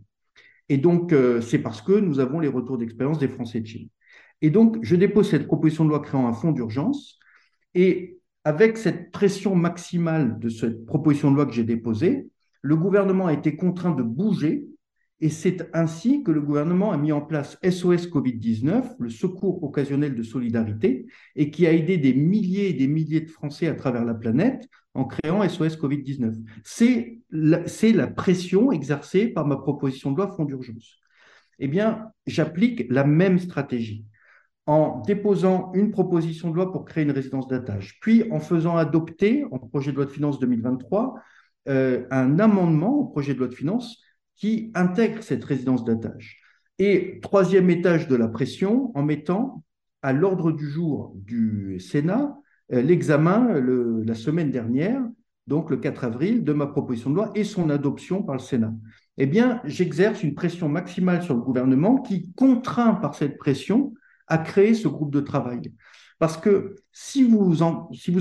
Et 0.70 0.78
donc, 0.78 1.14
c'est 1.42 1.60
parce 1.60 1.82
que 1.82 1.94
nous 1.94 2.20
avons 2.20 2.40
les 2.40 2.48
retours 2.48 2.78
d'expérience 2.78 3.20
des 3.20 3.28
Français 3.28 3.60
de 3.60 3.68
Chine. 3.68 3.90
Et 4.42 4.50
donc, 4.50 4.78
je 4.82 4.96
dépose 4.96 5.30
cette 5.30 5.46
proposition 5.46 5.84
de 5.84 5.90
loi 5.90 6.02
créant 6.02 6.28
un 6.28 6.34
fonds 6.34 6.52
d'urgence. 6.52 7.20
Et 7.76 8.20
avec 8.44 8.78
cette 8.78 9.12
pression 9.12 9.56
maximale 9.56 10.40
de 10.40 10.50
cette 10.50 10.86
proposition 10.86 11.30
de 11.30 11.36
loi 11.36 11.46
que 11.46 11.54
j'ai 11.54 11.64
déposée, 11.64 12.30
le 12.62 12.76
gouvernement 12.76 13.28
a 13.28 13.34
été 13.34 13.56
contraint 13.56 13.92
de 13.92 14.04
bouger 14.04 14.66
et 15.22 15.30
c'est 15.30 15.70
ainsi 15.74 16.24
que 16.24 16.32
le 16.32 16.42
gouvernement 16.42 16.92
a 16.92 16.98
mis 16.98 17.12
en 17.12 17.22
place 17.22 17.60
SOS 17.64 18.08
Covid-19, 18.08 18.96
le 18.98 19.10
secours 19.10 19.64
occasionnel 19.64 20.16
de 20.16 20.24
solidarité, 20.24 21.06
et 21.36 21.52
qui 21.52 21.68
a 21.68 21.74
aidé 21.74 22.00
des 22.00 22.16
milliers 22.16 22.70
et 22.70 22.74
des 22.74 22.88
milliers 22.88 23.22
de 23.22 23.30
Français 23.30 23.68
à 23.68 23.76
travers 23.76 24.04
la 24.04 24.16
planète 24.16 24.68
en 24.94 25.06
créant 25.06 25.48
SOS 25.48 25.78
Covid-19. 25.78 26.36
C'est 26.64 27.20
la, 27.32 28.08
pression 28.08 28.72
exercée 28.72 29.28
par 29.28 29.46
ma 29.46 29.58
proposition 29.58 30.12
de 30.12 30.18
loi 30.18 30.28
Fonds 30.36 30.46
d'urgence. 30.46 31.00
Eh 31.60 31.68
bien, 31.68 32.12
j'applique 32.26 32.86
la 32.90 33.04
même 33.04 33.40
stratégie 33.40 34.06
en 34.66 35.02
déposant 35.02 35.72
une 35.74 35.92
proposition 35.92 36.50
de 36.50 36.56
loi 36.56 36.72
pour 36.72 36.86
créer 36.86 37.04
une 37.04 37.12
résidence 37.12 37.48
d'attache, 37.48 38.00
puis 38.00 38.32
en 38.32 38.40
faisant 38.40 38.78
adopter, 38.78 39.46
en 39.52 39.60
projet 39.60 39.92
de 39.92 39.98
loi 39.98 40.06
de 40.06 40.12
finances 40.12 40.40
2023, 40.40 41.16
euh, 41.68 42.06
un 42.12 42.40
amendement 42.40 42.94
au 42.94 43.06
projet 43.06 43.34
de 43.34 43.40
loi 43.40 43.48
de 43.48 43.56
finances 43.56 44.02
qui 44.36 44.72
intègre 44.76 45.24
cette 45.24 45.44
résidence 45.44 45.84
d'attache. 45.84 46.42
Et 46.80 47.20
troisième 47.22 47.70
étage 47.70 48.08
de 48.08 48.16
la 48.16 48.28
pression, 48.28 48.92
en 48.96 49.04
mettant 49.04 49.64
à 50.02 50.14
l'ordre 50.14 50.52
du 50.52 50.68
jour 50.68 51.14
du 51.16 51.80
Sénat 51.80 52.36
euh, 52.74 52.82
l'examen 52.82 53.60
la 54.06 54.14
semaine 54.16 54.52
dernière, 54.52 55.02
donc 55.48 55.70
le 55.70 55.78
4 55.78 56.04
avril, 56.04 56.44
de 56.44 56.54
ma 56.54 56.68
proposition 56.68 57.10
de 57.10 57.16
loi 57.16 57.32
et 57.36 57.44
son 57.44 57.70
adoption 57.70 58.24
par 58.24 58.36
le 58.36 58.42
Sénat. 58.42 58.74
Eh 59.18 59.26
bien, 59.26 59.62
j'exerce 59.66 60.24
une 60.24 60.34
pression 60.34 60.70
maximale 60.70 61.24
sur 61.24 61.36
le 61.36 61.42
gouvernement 61.42 61.98
qui 61.98 62.32
contraint 62.34 62.96
par 62.96 63.16
cette 63.16 63.38
pression 63.38 63.94
à 64.28 64.38
créer 64.38 64.74
ce 64.74 64.88
groupe 64.88 65.12
de 65.12 65.20
travail. 65.20 65.74
Parce 66.20 66.38
que 66.38 66.76
si 66.92 67.24
vous, 67.24 67.56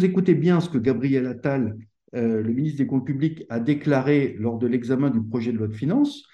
écoutez 0.05 0.35
bien 0.35 0.61
ce 0.61 0.69
que 0.69 0.79
Gabriel 0.79 1.27
Attal, 1.27 1.77
euh, 2.17 2.43
le 2.43 2.53
ministre 2.53 2.79
des 2.79 2.87
Comptes 2.87 3.07
publics, 3.07 3.45
a 3.51 3.61
déclaré 3.61 4.37
lors 4.39 4.59
de 4.59 4.67
l'examen 4.67 5.11
du 5.11 5.23
projet 5.23 5.53
de 5.53 5.59
loi 5.59 5.69
de 5.69 5.75
finances, 5.75 6.25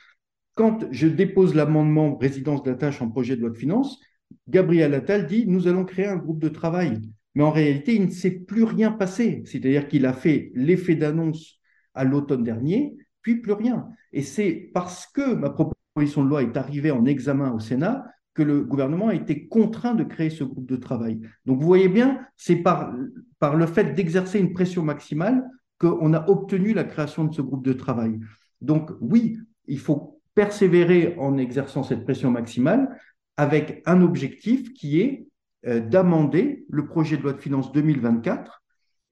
quand 0.54 0.86
je 0.90 1.08
dépose 1.08 1.54
l'amendement 1.54 2.16
résidence 2.16 2.62
d'attache 2.62 3.02
en 3.02 3.10
projet 3.10 3.36
de 3.36 3.42
loi 3.42 3.50
de 3.50 3.58
finances, 3.58 4.00
Gabriel 4.48 4.94
Attal 4.94 5.26
dit 5.26 5.44
nous 5.46 5.68
allons 5.68 5.84
créer 5.84 6.06
un 6.06 6.16
groupe 6.16 6.38
de 6.38 6.48
travail. 6.48 7.00
Mais 7.36 7.44
en 7.44 7.50
réalité, 7.50 7.94
il 7.94 8.06
ne 8.06 8.10
s'est 8.10 8.30
plus 8.30 8.64
rien 8.64 8.90
passé. 8.90 9.42
C'est-à-dire 9.44 9.88
qu'il 9.88 10.06
a 10.06 10.14
fait 10.14 10.50
l'effet 10.54 10.94
d'annonce 10.94 11.60
à 11.92 12.02
l'automne 12.02 12.42
dernier, 12.42 12.96
puis 13.20 13.36
plus 13.36 13.52
rien. 13.52 13.88
Et 14.14 14.22
c'est 14.22 14.70
parce 14.72 15.06
que 15.06 15.34
ma 15.34 15.50
proposition 15.50 16.24
de 16.24 16.30
loi 16.30 16.42
est 16.42 16.56
arrivée 16.56 16.90
en 16.90 17.04
examen 17.04 17.52
au 17.52 17.58
Sénat 17.60 18.06
que 18.32 18.42
le 18.42 18.62
gouvernement 18.62 19.08
a 19.08 19.14
été 19.14 19.48
contraint 19.48 19.94
de 19.94 20.02
créer 20.02 20.30
ce 20.30 20.44
groupe 20.44 20.66
de 20.66 20.76
travail. 20.76 21.20
Donc 21.44 21.60
vous 21.60 21.66
voyez 21.66 21.90
bien, 21.90 22.20
c'est 22.38 22.56
par, 22.56 22.94
par 23.38 23.54
le 23.54 23.66
fait 23.66 23.92
d'exercer 23.92 24.38
une 24.38 24.54
pression 24.54 24.82
maximale 24.82 25.44
qu'on 25.78 26.14
a 26.14 26.26
obtenu 26.30 26.72
la 26.72 26.84
création 26.84 27.24
de 27.24 27.34
ce 27.34 27.42
groupe 27.42 27.64
de 27.64 27.74
travail. 27.74 28.18
Donc 28.62 28.92
oui, 29.02 29.38
il 29.66 29.78
faut 29.78 30.22
persévérer 30.34 31.16
en 31.18 31.36
exerçant 31.36 31.82
cette 31.82 32.04
pression 32.04 32.30
maximale 32.30 32.98
avec 33.36 33.82
un 33.84 34.00
objectif 34.00 34.72
qui 34.72 35.00
est 35.00 35.26
d'amender 35.66 36.64
le 36.68 36.86
projet 36.86 37.16
de 37.16 37.22
loi 37.22 37.32
de 37.32 37.40
finances 37.40 37.72
2024. 37.72 38.62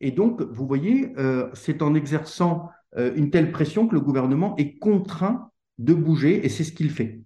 Et 0.00 0.10
donc, 0.10 0.40
vous 0.42 0.66
voyez, 0.66 1.12
euh, 1.18 1.48
c'est 1.52 1.82
en 1.82 1.94
exerçant 1.94 2.70
euh, 2.96 3.12
une 3.16 3.30
telle 3.30 3.50
pression 3.52 3.88
que 3.88 3.94
le 3.94 4.00
gouvernement 4.00 4.54
est 4.56 4.78
contraint 4.78 5.50
de 5.78 5.94
bouger, 5.94 6.44
et 6.44 6.48
c'est 6.48 6.64
ce 6.64 6.72
qu'il 6.72 6.90
fait. 6.90 7.20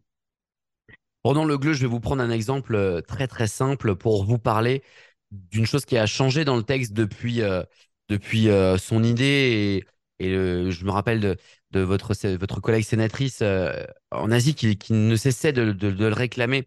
Pendant 1.23 1.45
le 1.45 1.59
gleu, 1.59 1.73
je 1.73 1.81
vais 1.83 1.87
vous 1.87 2.01
prendre 2.01 2.23
un 2.23 2.31
exemple 2.31 2.75
euh, 2.75 3.01
très 3.01 3.27
très 3.27 3.49
simple 3.49 3.97
pour 3.97 4.25
vous 4.25 4.39
parler 4.39 4.83
d'une 5.31 5.67
chose 5.67 5.85
qui 5.85 5.99
a 5.99 6.07
changé 6.07 6.45
dans 6.45 6.57
le 6.57 6.63
texte 6.63 6.93
depuis, 6.93 7.43
euh, 7.43 7.63
depuis 8.09 8.49
euh, 8.49 8.79
son 8.79 9.03
idée. 9.03 9.85
Et, 10.21 10.31
je 10.31 10.85
me 10.85 10.91
rappelle 10.91 11.21
de, 11.71 11.81
votre, 11.81 12.15
votre 12.37 12.61
collègue 12.61 12.83
sénatrice 12.83 13.41
en 14.11 14.31
Asie 14.33 14.55
qui, 14.55 14.93
ne 14.93 15.15
cessait 15.15 15.53
de 15.53 15.63
le 15.63 16.09
réclamer. 16.09 16.67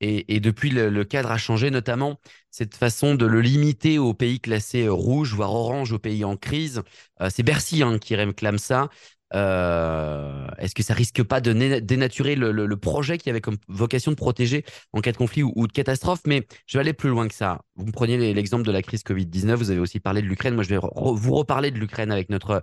Et, 0.00 0.40
depuis, 0.40 0.70
le, 0.70 1.04
cadre 1.04 1.30
a 1.30 1.36
changé, 1.36 1.70
notamment 1.70 2.18
cette 2.50 2.74
façon 2.74 3.14
de 3.14 3.26
le 3.26 3.42
limiter 3.42 3.98
aux 3.98 4.14
pays 4.14 4.40
classés 4.40 4.88
rouge, 4.88 5.34
voire 5.34 5.54
orange, 5.54 5.92
aux 5.92 5.98
pays 5.98 6.24
en 6.24 6.36
crise. 6.36 6.82
C'est 7.28 7.42
Bercy 7.42 7.82
hein, 7.82 7.98
qui 7.98 8.14
réclame 8.14 8.58
ça. 8.58 8.88
euh, 9.34 10.48
est-ce 10.58 10.74
que 10.74 10.82
ça 10.82 10.94
risque 10.94 11.22
pas 11.22 11.40
de 11.40 11.52
dénaturer 11.80 12.34
le, 12.34 12.76
projet 12.76 13.18
qui 13.18 13.30
avait 13.30 13.40
comme 13.40 13.58
vocation 13.68 14.10
de 14.10 14.16
protéger 14.16 14.64
en 14.92 15.00
cas 15.00 15.12
de 15.12 15.16
conflit 15.16 15.42
ou, 15.42 15.66
de 15.66 15.72
catastrophe? 15.72 16.20
Mais 16.26 16.46
je 16.66 16.78
vais 16.78 16.80
aller 16.80 16.92
plus 16.92 17.10
loin 17.10 17.28
que 17.28 17.34
ça. 17.34 17.60
Vous 17.76 17.86
me 17.86 17.92
preniez 17.92 18.32
l'exemple 18.34 18.64
de 18.64 18.72
la 18.72 18.82
crise 18.82 19.02
Covid-19, 19.02 19.54
vous 19.54 19.70
avez 19.70 19.80
aussi 19.80 20.00
parlé 20.00 20.22
de 20.22 20.26
l'Ukraine. 20.26 20.54
Moi, 20.54 20.64
je 20.64 20.70
vais 20.70 20.80
vous 20.80 21.34
reparler 21.34 21.70
de 21.70 21.78
l'Ukraine 21.78 22.10
avec 22.10 22.30
notre, 22.30 22.62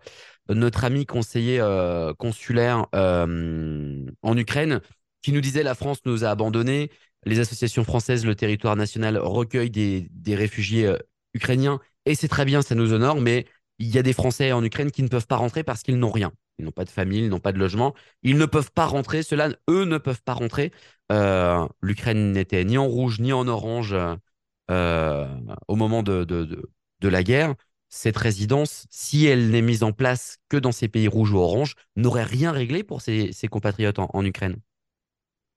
notre 0.49 0.83
ami 0.83 1.05
conseiller 1.05 1.59
euh, 1.59 2.13
consulaire 2.13 2.87
euh, 2.95 4.05
en 4.21 4.37
Ukraine 4.37 4.81
qui 5.21 5.31
nous 5.31 5.41
disait 5.41 5.63
la 5.63 5.75
France 5.75 5.99
nous 6.05 6.23
a 6.23 6.29
abandonnés. 6.29 6.89
Les 7.27 7.39
associations 7.39 7.83
françaises, 7.83 8.25
le 8.25 8.35
territoire 8.35 8.75
national 8.75 9.17
recueillent 9.17 9.69
des, 9.69 10.35
réfugiés 10.35 10.91
ukrainiens 11.33 11.79
et 12.05 12.15
c'est 12.15 12.29
très 12.29 12.45
bien, 12.45 12.61
ça 12.61 12.73
nous 12.73 12.93
honore, 12.93 13.19
mais 13.19 13.45
il 13.79 13.87
y 13.87 13.97
a 13.97 14.03
des 14.03 14.13
Français 14.13 14.53
en 14.53 14.63
Ukraine 14.63 14.91
qui 14.91 15.03
ne 15.03 15.09
peuvent 15.09 15.27
pas 15.27 15.35
rentrer 15.35 15.63
parce 15.63 15.83
qu'ils 15.83 15.99
n'ont 15.99 16.09
rien. 16.09 16.31
Ils 16.57 16.65
n'ont 16.65 16.71
pas 16.71 16.85
de 16.85 16.89
famille, 16.89 17.19
ils 17.19 17.29
n'ont 17.29 17.39
pas 17.39 17.51
de 17.51 17.59
logement. 17.59 17.93
Ils 18.23 18.37
ne 18.37 18.45
peuvent 18.45 18.71
pas 18.71 18.85
rentrer. 18.85 19.23
Ceux-là, 19.23 19.49
eux, 19.69 19.83
ne 19.83 19.97
peuvent 19.97 20.23
pas 20.23 20.33
rentrer. 20.33 20.71
Euh, 21.11 21.67
L'Ukraine 21.81 22.31
n'était 22.31 22.63
ni 22.63 22.77
en 22.77 22.87
rouge 22.87 23.19
ni 23.19 23.33
en 23.33 23.47
orange 23.47 23.95
euh, 24.71 25.27
au 25.67 25.75
moment 25.75 26.01
de, 26.01 26.23
de, 26.23 27.07
la 27.07 27.23
guerre. 27.23 27.55
Cette 27.89 28.17
résidence, 28.17 28.87
si 28.89 29.25
elle 29.25 29.49
n'est 29.49 29.61
mise 29.61 29.83
en 29.83 29.91
place 29.91 30.37
que 30.49 30.57
dans 30.57 30.71
ces 30.71 30.87
pays 30.87 31.07
rouges 31.07 31.31
ou 31.31 31.37
oranges, 31.37 31.75
n'aurait 31.95 32.23
rien 32.23 32.51
réglé 32.51 32.83
pour 32.83 33.01
ses, 33.01 33.31
compatriotes 33.49 33.99
en, 33.99 34.25
Ukraine. 34.25 34.57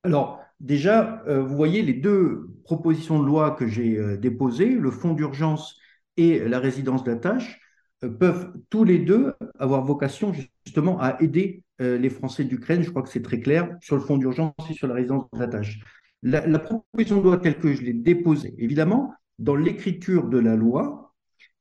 Alors, 0.03 0.41
déjà, 0.61 1.23
euh, 1.27 1.43
vous 1.43 1.57
voyez 1.57 1.83
les 1.83 1.95
deux 1.95 2.49
propositions 2.65 3.21
de 3.21 3.27
loi 3.27 3.53
que 3.53 3.67
j'ai 3.67 4.17
déposées, 4.19 4.71
le 4.71 4.91
fonds 4.91 5.15
d'urgence 5.15 5.79
et 6.17 6.39
la 6.41 6.59
résidence 6.59 7.05
d'attache 7.05 7.61
peuvent 8.09 8.53
tous 8.71 8.85
les 8.85 8.99
deux 8.99 9.35
avoir 9.59 9.85
vocation 9.85 10.33
justement 10.65 10.99
à 11.01 11.21
aider 11.21 11.65
euh, 11.81 11.99
les 11.99 12.11
Français 12.11 12.45
d'Ukraine. 12.45 12.83
Je 12.83 12.91
crois 12.91 13.03
que 13.03 13.09
c'est 13.09 13.23
très 13.23 13.41
clair 13.41 13.77
sur 13.81 13.97
le 13.97 14.03
fonds 14.03 14.17
d'urgence 14.17 14.55
et 14.71 14.75
sur 14.75 14.89
la 14.89 14.95
résidence 14.95 15.27
d'attache. 15.33 15.81
La, 16.23 16.47
la 16.47 16.59
proposition 16.59 17.19
de 17.19 17.23
loi 17.23 17.39
telle 17.39 17.59
que 17.59 17.73
je 17.73 17.83
l'ai 17.83 17.93
déposée, 17.93 18.55
évidemment, 18.59 19.15
dans 19.39 19.57
l'écriture 19.57 20.29
de 20.29 20.39
la 20.39 20.57
loi, 20.57 21.15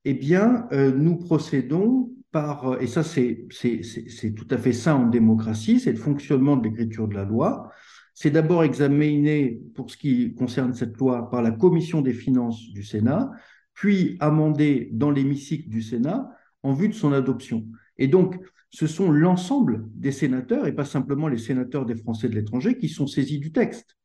eh 0.06 0.14
bien, 0.14 0.68
euh, 0.72 0.92
nous 0.92 1.18
procédons 1.18 2.12
par, 2.32 2.82
et 2.82 2.88
ça 2.88 3.04
c'est 3.04 3.48
tout 4.36 4.48
à 4.50 4.58
fait 4.58 4.74
ça 4.74 4.96
en 4.96 5.08
démocratie, 5.08 5.80
c'est 5.80 5.92
le 5.92 5.98
fonctionnement 5.98 6.58
de 6.58 6.68
l'écriture 6.68 7.08
de 7.08 7.16
la 7.16 7.26
loi. 7.26 7.72
C'est 8.22 8.32
d'abord 8.32 8.66
examiné, 8.66 9.62
pour 9.76 9.90
ce 9.90 9.96
qui 9.96 10.34
concerne 10.34 10.74
cette 10.74 10.98
loi, 10.98 11.30
par 11.30 11.42
la 11.42 11.52
commission 11.52 12.02
des 12.02 12.12
finances 12.12 12.70
du 12.74 12.84
Sénat, 12.84 13.32
puis 13.74 14.18
amendé 14.20 14.90
dans 14.92 15.10
l'hémicycle 15.10 15.70
du 15.70 15.82
Sénat 15.82 16.30
en 16.62 16.74
vue 16.74 16.90
de 16.90 16.94
son 16.94 17.14
adoption. 17.14 17.66
Et 17.98 18.10
donc, 18.10 18.38
ce 18.72 18.88
sont 18.88 19.10
l'ensemble 19.10 19.86
des 19.96 20.12
sénateurs, 20.12 20.68
et 20.68 20.74
pas 20.74 20.84
simplement 20.84 21.30
les 21.30 21.38
sénateurs 21.38 21.86
des 21.86 21.96
Français 21.96 22.28
de 22.28 22.36
l'étranger, 22.36 22.78
qui 22.78 22.90
sont 22.90 23.08
saisis 23.08 23.40
du 23.40 23.54
texte. 23.54 23.96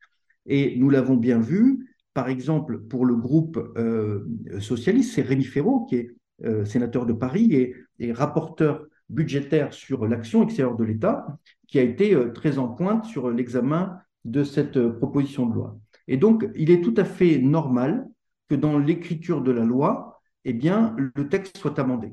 Et 0.47 0.76
nous 0.78 0.90
l'avons 0.90 1.16
bien 1.16 1.40
vu, 1.40 1.97
par 2.12 2.28
exemple, 2.28 2.83
pour 2.83 3.06
le 3.06 3.16
groupe 3.16 3.59
euh, 3.76 4.25
socialiste, 4.61 5.14
c'est 5.14 5.23
Rémi 5.23 5.42
Ferraud, 5.42 5.87
qui 5.87 5.97
est 5.97 6.11
euh, 6.44 6.64
sénateur 6.64 7.04
de 7.04 7.14
Paris 7.14 7.52
et, 7.52 7.75
et, 7.99 8.12
rapporteur 8.12 8.87
budgétaire 9.09 9.75
sur 9.75 10.06
l'action 10.06 10.44
extérieure 10.44 10.76
de 10.76 10.85
l'État, 10.85 11.26
qui 11.66 11.80
a 11.80 11.83
été 11.83 12.14
euh, 12.14 12.30
très 12.30 12.59
en 12.59 12.68
pointe 12.68 13.06
sur 13.06 13.28
l'examen 13.28 13.99
de 14.25 14.45
cette 14.45 14.88
proposition 14.88 15.47
de 15.47 15.54
loi. 15.54 15.78
Et 16.09 16.16
donc, 16.16 16.49
il 16.54 16.71
est 16.71 16.81
tout 16.81 16.95
à 16.97 17.04
fait 17.04 17.38
normal 17.38 18.09
que 18.49 18.54
dans 18.54 18.78
l'écriture 18.78 19.43
de 19.43 19.52
la 19.52 19.64
loi, 19.64 20.21
eh 20.45 20.52
bien, 20.52 20.95
le 20.99 21.28
texte 21.28 21.57
soit 21.59 21.78
amendé. 21.78 22.12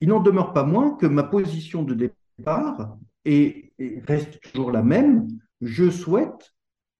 Il 0.00 0.08
n'en 0.08 0.20
demeure 0.20 0.52
pas 0.52 0.64
moins 0.64 0.94
que 0.96 1.06
ma 1.06 1.24
position 1.24 1.82
de 1.82 1.94
départ 1.94 2.98
est, 3.24 3.72
reste 4.06 4.40
toujours 4.40 4.70
la 4.70 4.82
même. 4.82 5.28
Je 5.60 5.90
souhaite 5.90 6.54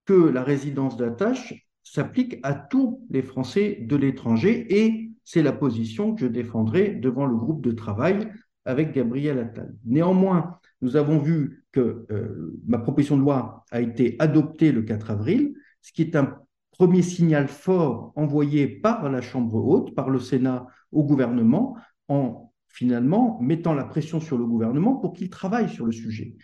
que 0.05 0.15
la 0.15 0.43
résidence 0.43 0.97
d'attache 0.97 1.55
s'applique 1.83 2.39
à 2.43 2.55
tous 2.55 3.07
les 3.11 3.23
Français 3.23 3.79
de 3.81 3.97
l'étranger 3.97 4.83
et 4.83 5.11
c'est 5.25 5.43
la 5.43 5.53
position 5.53 6.15
que 6.15 6.23
je 6.23 6.27
défendrai 6.27 6.91
devant 6.91 7.27
le 7.27 7.37
groupe 7.37 7.63
de 7.63 7.73
travail 7.73 8.33
avec 8.65 8.93
Gabriel 8.93 9.39
Attal. 9.39 9.75
Néanmoins, 9.85 10.59
nous 10.81 10.97
avons 10.97 11.19
vu 11.19 11.58
que 11.73 12.07
euh, 12.11 12.59
ma 12.67 12.79
proposition 12.79 13.17
de 13.17 13.23
loi 13.23 13.65
a 13.71 13.81
été 13.81 14.17
adoptée 14.19 14.73
le 14.73 14.83
4 14.83 15.11
avril, 15.11 15.55
ce 15.83 15.93
qui 15.93 16.03
est 16.03 16.17
un 16.17 16.39
premier 16.73 17.03
signal 17.03 17.49
fort 17.49 18.13
envoyé 18.15 18.69
par 18.69 19.11
la 19.11 19.21
Chambre 19.21 19.57
haute, 19.57 19.95
par 19.95 20.11
le 20.11 20.21
Sénat 20.21 20.67
au 20.93 21.05
gouvernement, 21.05 21.77
en 22.09 22.53
finalement 22.69 23.39
mettant 23.41 23.75
la 23.75 23.85
pression 23.85 24.21
sur 24.21 24.39
le 24.39 24.47
gouvernement 24.47 24.95
pour 24.97 25.13
qu'il 25.13 25.31
travaille 25.31 25.69
sur 25.69 25.85
le 25.85 25.93
sujet. 25.93 26.35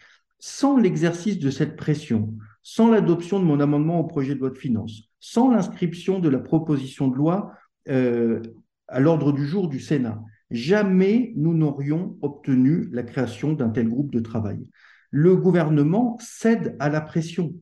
Sans 0.40 0.76
l'exercice 0.76 1.38
de 1.38 1.50
cette 1.50 1.76
pression, 1.76 2.34
sans 2.62 2.90
l'adoption 2.90 3.38
de 3.38 3.44
mon 3.44 3.60
amendement 3.60 4.00
au 4.00 4.04
projet 4.04 4.34
de 4.34 4.40
loi 4.40 4.50
de 4.50 4.58
finances, 4.58 5.08
sans 5.20 5.50
l'inscription 5.50 6.18
de 6.18 6.28
la 6.28 6.38
proposition 6.38 7.08
de 7.08 7.16
loi 7.16 7.52
euh, 7.88 8.42
à 8.88 9.00
l'ordre 9.00 9.32
du 9.32 9.46
jour 9.46 9.68
du 9.68 9.80
Sénat, 9.80 10.20
jamais 10.50 11.32
nous 11.36 11.54
n'aurions 11.54 12.16
obtenu 12.20 12.88
la 12.90 13.02
création 13.02 13.52
d'un 13.52 13.70
tel 13.70 13.88
groupe 13.88 14.12
de 14.12 14.20
travail. 14.20 14.70
Le 15.16 15.36
gouvernement 15.36 16.18
cède 16.20 16.74
à 16.80 16.88
la 16.88 17.00
pression. 17.00 17.54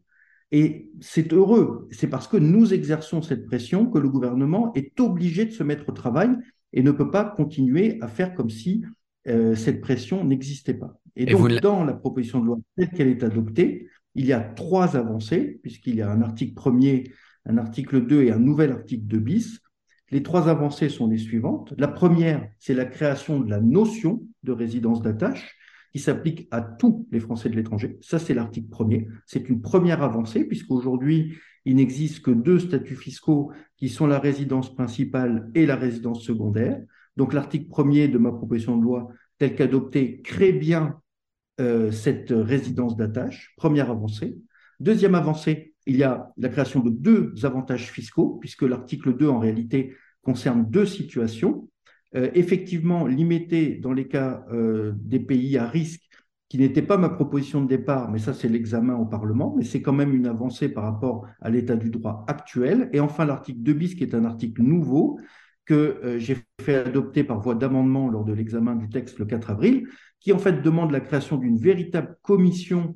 Et 0.52 0.90
c'est 1.02 1.34
heureux, 1.34 1.86
c'est 1.90 2.06
parce 2.06 2.26
que 2.26 2.38
nous 2.38 2.72
exerçons 2.72 3.20
cette 3.20 3.44
pression 3.44 3.90
que 3.90 3.98
le 3.98 4.08
gouvernement 4.08 4.72
est 4.74 4.98
obligé 5.00 5.44
de 5.44 5.50
se 5.50 5.62
mettre 5.62 5.90
au 5.90 5.92
travail 5.92 6.30
et 6.72 6.82
ne 6.82 6.92
peut 6.92 7.10
pas 7.10 7.24
continuer 7.24 7.98
à 8.00 8.08
faire 8.08 8.34
comme 8.34 8.48
si 8.48 8.82
euh, 9.28 9.54
cette 9.54 9.82
pression 9.82 10.24
n'existait 10.24 10.72
pas. 10.72 10.98
Et, 11.14 11.26
donc, 11.26 11.50
dans 11.60 11.84
la 11.84 11.92
proposition 11.92 12.40
de 12.40 12.46
loi 12.46 12.56
telle 12.74 12.88
qu'elle 12.88 13.08
est 13.08 13.22
adoptée, 13.22 13.86
il 14.14 14.24
y 14.24 14.32
a 14.32 14.40
trois 14.40 14.96
avancées, 14.96 15.60
puisqu'il 15.62 15.96
y 15.96 16.00
a 16.00 16.10
un 16.10 16.22
article 16.22 16.54
premier, 16.54 17.04
un 17.44 17.58
article 17.58 18.06
2 18.06 18.22
et 18.22 18.32
un 18.32 18.38
nouvel 18.38 18.72
article 18.72 19.04
2 19.04 19.18
bis. 19.18 19.60
Les 20.10 20.22
trois 20.22 20.48
avancées 20.48 20.88
sont 20.88 21.06
les 21.06 21.18
suivantes. 21.18 21.74
La 21.76 21.88
première, 21.88 22.48
c'est 22.58 22.72
la 22.72 22.86
création 22.86 23.40
de 23.40 23.50
la 23.50 23.60
notion 23.60 24.22
de 24.42 24.52
résidence 24.52 25.02
d'attache 25.02 25.54
qui 25.92 25.98
s'applique 25.98 26.48
à 26.50 26.62
tous 26.62 27.06
les 27.12 27.20
Français 27.20 27.50
de 27.50 27.54
l'étranger. 27.54 27.98
Ça, 28.00 28.18
c'est 28.18 28.34
l'article 28.34 28.68
premier. 28.68 29.08
C'est 29.26 29.48
une 29.48 29.60
première 29.60 30.02
avancée, 30.02 30.44
puisqu'aujourd'hui, 30.44 31.36
il 31.64 31.76
n'existe 31.76 32.20
que 32.24 32.30
deux 32.30 32.58
statuts 32.58 32.96
fiscaux 32.96 33.52
qui 33.76 33.88
sont 33.88 34.06
la 34.06 34.18
résidence 34.18 34.74
principale 34.74 35.50
et 35.54 35.66
la 35.66 35.76
résidence 35.76 36.24
secondaire. 36.24 36.80
Donc, 37.16 37.34
l'article 37.34 37.68
premier 37.68 38.08
de 38.08 38.18
ma 38.18 38.32
proposition 38.32 38.78
de 38.78 38.82
loi, 38.82 39.08
tel 39.38 39.54
qu'adopté, 39.54 40.22
crée 40.22 40.52
bien 40.52 40.98
euh, 41.60 41.90
cette 41.92 42.30
résidence 42.30 42.96
d'attache. 42.96 43.52
Première 43.56 43.90
avancée. 43.90 44.38
Deuxième 44.80 45.14
avancée, 45.14 45.74
il 45.86 45.96
y 45.96 46.04
a 46.04 46.32
la 46.38 46.48
création 46.48 46.80
de 46.80 46.90
deux 46.90 47.34
avantages 47.44 47.90
fiscaux, 47.90 48.38
puisque 48.40 48.62
l'article 48.62 49.14
2, 49.14 49.28
en 49.28 49.38
réalité, 49.38 49.94
concerne 50.22 50.64
deux 50.68 50.86
situations. 50.86 51.68
Euh, 52.14 52.30
effectivement 52.34 53.06
limité 53.06 53.76
dans 53.76 53.94
les 53.94 54.06
cas 54.06 54.44
euh, 54.52 54.92
des 54.96 55.18
pays 55.18 55.56
à 55.56 55.66
risque, 55.66 56.02
qui 56.50 56.58
n'était 56.58 56.82
pas 56.82 56.98
ma 56.98 57.08
proposition 57.08 57.62
de 57.62 57.66
départ, 57.68 58.10
mais 58.10 58.18
ça 58.18 58.34
c'est 58.34 58.48
l'examen 58.48 58.94
au 58.94 59.06
Parlement, 59.06 59.54
mais 59.56 59.64
c'est 59.64 59.80
quand 59.80 59.94
même 59.94 60.14
une 60.14 60.26
avancée 60.26 60.68
par 60.68 60.84
rapport 60.84 61.26
à 61.40 61.48
l'état 61.48 61.74
du 61.74 61.88
droit 61.88 62.26
actuel. 62.28 62.90
Et 62.92 63.00
enfin 63.00 63.24
l'article 63.24 63.60
2 63.60 63.72
bis, 63.72 63.94
qui 63.94 64.02
est 64.04 64.14
un 64.14 64.26
article 64.26 64.60
nouveau, 64.60 65.18
que 65.64 65.74
euh, 65.74 66.18
j'ai 66.18 66.36
fait 66.60 66.74
adopter 66.74 67.24
par 67.24 67.40
voie 67.40 67.54
d'amendement 67.54 68.10
lors 68.10 68.24
de 68.24 68.34
l'examen 68.34 68.76
du 68.76 68.90
texte 68.90 69.18
le 69.18 69.24
4 69.24 69.48
avril, 69.48 69.88
qui 70.20 70.34
en 70.34 70.38
fait 70.38 70.60
demande 70.60 70.90
la 70.90 71.00
création 71.00 71.38
d'une 71.38 71.56
véritable 71.56 72.18
commission 72.22 72.94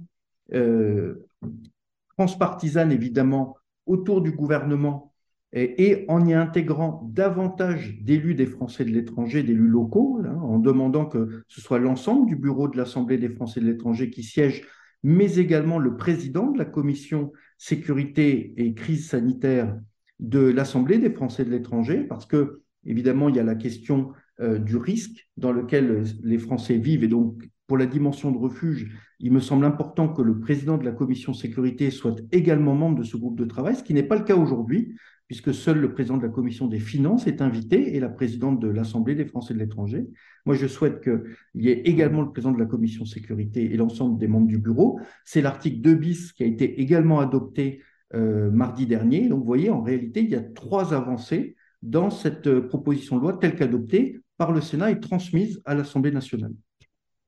transpartisane, 2.16 2.92
évidemment, 2.92 3.56
autour 3.86 4.20
du 4.20 4.30
gouvernement 4.30 5.12
et, 5.56 6.04
en 6.08 6.26
y 6.26 6.34
intégrant 6.34 7.08
davantage 7.12 7.98
d'élus 8.02 8.34
des 8.34 8.46
Français 8.46 8.84
de 8.84 8.90
l'étranger, 8.90 9.42
d'élus 9.42 9.68
locaux, 9.68 10.20
en 10.42 10.58
demandant 10.58 11.06
que 11.06 11.42
ce 11.48 11.62
soit 11.62 11.78
l'ensemble 11.78 12.26
du 12.26 12.36
bureau 12.36 12.68
de 12.68 12.76
l'Assemblée 12.76 13.16
des 13.16 13.30
Français 13.30 13.60
de 13.60 13.66
l'étranger 13.66 14.10
qui 14.10 14.22
siège, 14.22 14.66
mais 15.02 15.36
également 15.36 15.78
le 15.78 15.96
président 15.96 16.50
de 16.50 16.58
la 16.58 16.66
commission 16.66 17.32
sécurité 17.56 18.52
et 18.58 18.74
crise 18.74 19.08
sanitaire 19.08 19.78
de 20.20 20.40
l'Assemblée 20.40 20.98
des 20.98 21.10
Français 21.10 21.44
de 21.44 21.50
l'étranger, 21.50 22.04
parce 22.04 22.26
que 22.26 22.60
évidemment 22.84 23.30
il 23.30 23.36
y 23.36 23.40
a 23.40 23.44
la 23.44 23.54
question 23.54 24.12
euh, 24.40 24.58
du 24.58 24.76
risque 24.76 25.26
dans 25.38 25.52
lequel 25.52 26.04
les 26.22 26.38
Français 26.38 26.76
vivent, 26.76 27.04
et 27.04 27.08
donc 27.08 27.48
pour 27.66 27.78
la 27.78 27.86
dimension 27.86 28.30
de 28.30 28.38
refuge, 28.38 28.94
il 29.20 29.32
me 29.32 29.40
semble 29.40 29.64
important 29.64 30.08
que 30.08 30.22
le 30.22 30.38
président 30.38 30.76
de 30.76 30.84
la 30.84 30.92
commission 30.92 31.32
sécurité 31.32 31.90
soit 31.90 32.20
également 32.30 32.74
membre 32.74 32.98
de 32.98 33.04
ce 33.04 33.16
groupe 33.16 33.38
de 33.38 33.46
travail, 33.46 33.74
ce 33.74 33.82
qui 33.82 33.94
n'est 33.94 34.02
pas 34.02 34.16
le 34.16 34.24
cas 34.24 34.36
aujourd'hui 34.36 34.94
puisque 35.26 35.52
seul 35.52 35.78
le 35.78 35.92
président 35.92 36.16
de 36.16 36.22
la 36.22 36.28
commission 36.28 36.66
des 36.66 36.78
finances 36.78 37.26
est 37.26 37.42
invité 37.42 37.96
et 37.96 38.00
la 38.00 38.08
présidente 38.08 38.60
de 38.60 38.68
l'Assemblée 38.68 39.14
des 39.14 39.24
Français 39.24 39.54
de 39.54 39.58
l'étranger. 39.58 40.06
Moi, 40.44 40.54
je 40.54 40.66
souhaite 40.66 41.02
qu'il 41.02 41.24
y 41.54 41.68
ait 41.68 41.80
également 41.80 42.22
le 42.22 42.30
président 42.30 42.52
de 42.52 42.58
la 42.58 42.66
commission 42.66 43.04
sécurité 43.04 43.72
et 43.72 43.76
l'ensemble 43.76 44.18
des 44.18 44.28
membres 44.28 44.46
du 44.46 44.58
bureau. 44.58 45.00
C'est 45.24 45.42
l'article 45.42 45.80
2 45.80 45.94
bis 45.94 46.32
qui 46.32 46.44
a 46.44 46.46
été 46.46 46.80
également 46.80 47.18
adopté 47.18 47.82
euh, 48.14 48.50
mardi 48.50 48.86
dernier. 48.86 49.28
Donc, 49.28 49.40
vous 49.40 49.46
voyez, 49.46 49.70
en 49.70 49.82
réalité, 49.82 50.20
il 50.22 50.30
y 50.30 50.36
a 50.36 50.40
trois 50.40 50.94
avancées 50.94 51.56
dans 51.82 52.10
cette 52.10 52.46
euh, 52.46 52.68
proposition 52.68 53.16
de 53.16 53.22
loi 53.22 53.32
telle 53.32 53.56
qu'adoptée 53.56 54.20
par 54.38 54.52
le 54.52 54.60
Sénat 54.60 54.92
et 54.92 55.00
transmise 55.00 55.60
à 55.64 55.74
l'Assemblée 55.74 56.12
nationale. 56.12 56.52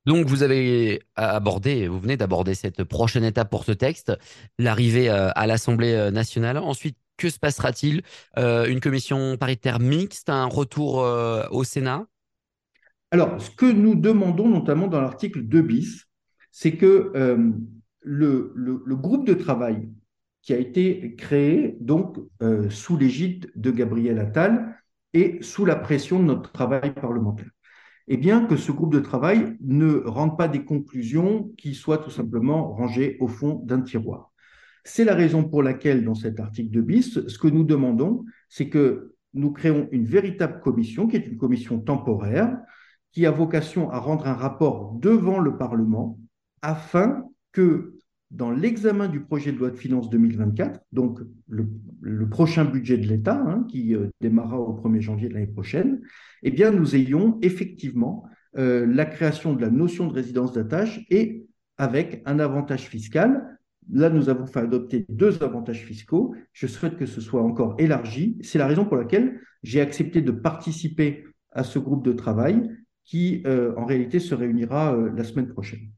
Donc, 0.05 0.27
vous 0.27 0.41
avez 0.41 1.01
abordé, 1.15 1.89
vous 1.89 1.99
venez 1.99 2.15
d'aborder 2.15 2.55
cette 2.55 2.85
prochaine 2.85 3.25
étape 3.25 3.49
pour 3.49 3.65
ce 3.65 3.73
texte, 3.73 4.13
l'arrivée 4.57 5.09
euh, 5.09 5.31
à 5.35 5.47
l'Assemblée 5.47 6.09
nationale. 6.11 6.57
Ensuite, 6.57 6.95
que 7.19 7.29
se 7.29 7.37
passera-t-il? 7.37 8.01
Euh, 8.37 8.65
Une 8.65 8.79
commission 8.79 9.37
paritaire 9.37 9.79
mixte, 9.79 10.29
un 10.29 10.45
retour 10.45 11.03
euh, 11.03 11.43
au 11.51 11.63
Sénat? 11.63 12.07
Alors, 13.11 13.41
ce 13.41 13.51
que 13.51 13.65
nous 13.65 13.95
demandons 13.95 14.47
notamment 14.47 14.87
dans 14.87 15.01
l'article 15.01 15.43
2 15.43 15.61
bis, 15.61 16.05
c'est 16.51 16.77
que 16.77 17.11
euh, 17.15 17.51
le, 18.01 18.95
groupe 18.95 19.27
de 19.27 19.33
travail 19.33 19.89
qui 20.41 20.53
a 20.53 20.57
été 20.57 21.15
créé 21.15 21.75
donc 21.81 22.17
sous 22.69 22.95
l'égide 22.95 23.51
de 23.55 23.71
Gabriel 23.71 24.19
Attal 24.19 24.77
et 25.13 25.39
sous 25.41 25.65
la 25.65 25.75
pression 25.75 26.19
de 26.19 26.23
notre 26.23 26.51
travail 26.51 26.93
parlementaire, 26.93 27.49
eh 28.07 28.15
bien 28.15 28.45
que 28.45 28.55
ce 28.55 28.71
groupe 28.71 28.93
de 28.93 28.99
travail 28.99 29.57
ne 29.59 30.01
rende 30.05 30.37
pas 30.37 30.47
des 30.47 30.63
conclusions 30.63 31.51
qui 31.57 31.75
soient 31.75 31.97
tout 31.97 32.09
simplement 32.09 32.73
rangées 32.73 33.17
au 33.19 33.27
fond 33.27 33.61
d'un 33.65 33.81
tiroir. 33.81 34.28
C'est 34.91 35.05
la 35.05 35.13
raison 35.13 35.43
pour 35.43 35.61
laquelle, 35.61 36.03
dans 36.03 36.15
cet 36.15 36.39
article 36.39 36.71
2 36.71 36.81
bis, 36.81 37.27
ce 37.27 37.37
que 37.37 37.47
nous 37.47 37.63
demandons, 37.63 38.25
c'est 38.49 38.69
que 38.69 39.13
nous 39.35 39.51
créons 39.51 39.87
une 39.91 40.05
véritable 40.05 40.61
commission, 40.61 41.07
qui 41.07 41.15
est 41.15 41.27
une 41.27 41.37
commission 41.37 41.79
temporaire, 41.79 42.57
qui 43.11 43.27
a 43.27 43.31
vocation 43.31 43.91
à 43.91 43.99
rendre 43.99 44.25
un 44.25 44.33
rapport 44.33 44.97
devant 44.99 45.37
le 45.37 45.57
Parlement 45.57 46.19
afin 46.63 47.23
que 47.51 47.99
dans 48.31 48.49
l'examen 48.49 49.07
du 49.07 49.21
projet 49.21 49.51
de 49.51 49.57
loi 49.57 49.69
de 49.69 49.75
finances 49.75 50.09
2024, 50.09 50.81
donc 50.91 51.19
le, 51.47 52.27
prochain 52.27 52.65
budget 52.65 52.97
de 52.97 53.05
l'État, 53.05 53.39
hein, 53.45 53.67
qui 53.69 53.93
euh, 53.93 54.07
démarrera 54.21 54.59
au 54.59 54.73
1er 54.73 55.01
janvier 55.01 55.29
de 55.29 55.35
l'année 55.35 55.45
prochaine, 55.45 56.01
eh 56.41 56.71
nous 56.71 56.95
ayons 56.95 57.37
effectivement 57.43 58.23
euh, 58.57 58.87
la 58.87 59.05
création 59.05 59.53
de 59.53 59.61
la 59.61 59.69
notion 59.69 60.07
de 60.07 60.13
résidence 60.13 60.51
d'attache 60.51 60.99
et 61.11 61.45
avec 61.77 62.23
un 62.25 62.39
avantage 62.39 62.87
fiscal. 62.87 63.58
Là, 63.91 64.09
nous 64.09 64.29
avons 64.29 64.45
fait 64.45 64.59
adopter 64.59 65.05
deux 65.09 65.41
avantages 65.41 65.83
fiscaux. 65.83 66.35
Je 66.53 66.67
souhaite 66.67 66.97
que 66.97 67.05
ce 67.05 67.21
soit 67.21 67.41
encore 67.41 67.75
élargi. 67.79 68.37
C'est 68.41 68.59
la 68.59 68.67
raison 68.67 68.85
pour 68.85 68.97
laquelle 68.97 69.39
j'ai 69.63 69.81
accepté 69.81 70.21
de 70.21 70.31
participer 70.31 71.25
à 71.51 71.63
ce 71.63 71.79
groupe 71.79 72.05
de 72.05 72.13
travail 72.13 72.69
qui, 73.05 73.41
euh, 73.47 73.73
en 73.75 73.85
réalité, 73.85 74.19
se 74.19 74.35
réunira 74.35 74.93
euh, 74.93 75.11
la 75.15 75.23
semaine 75.23 75.47
prochaine. 75.47 75.89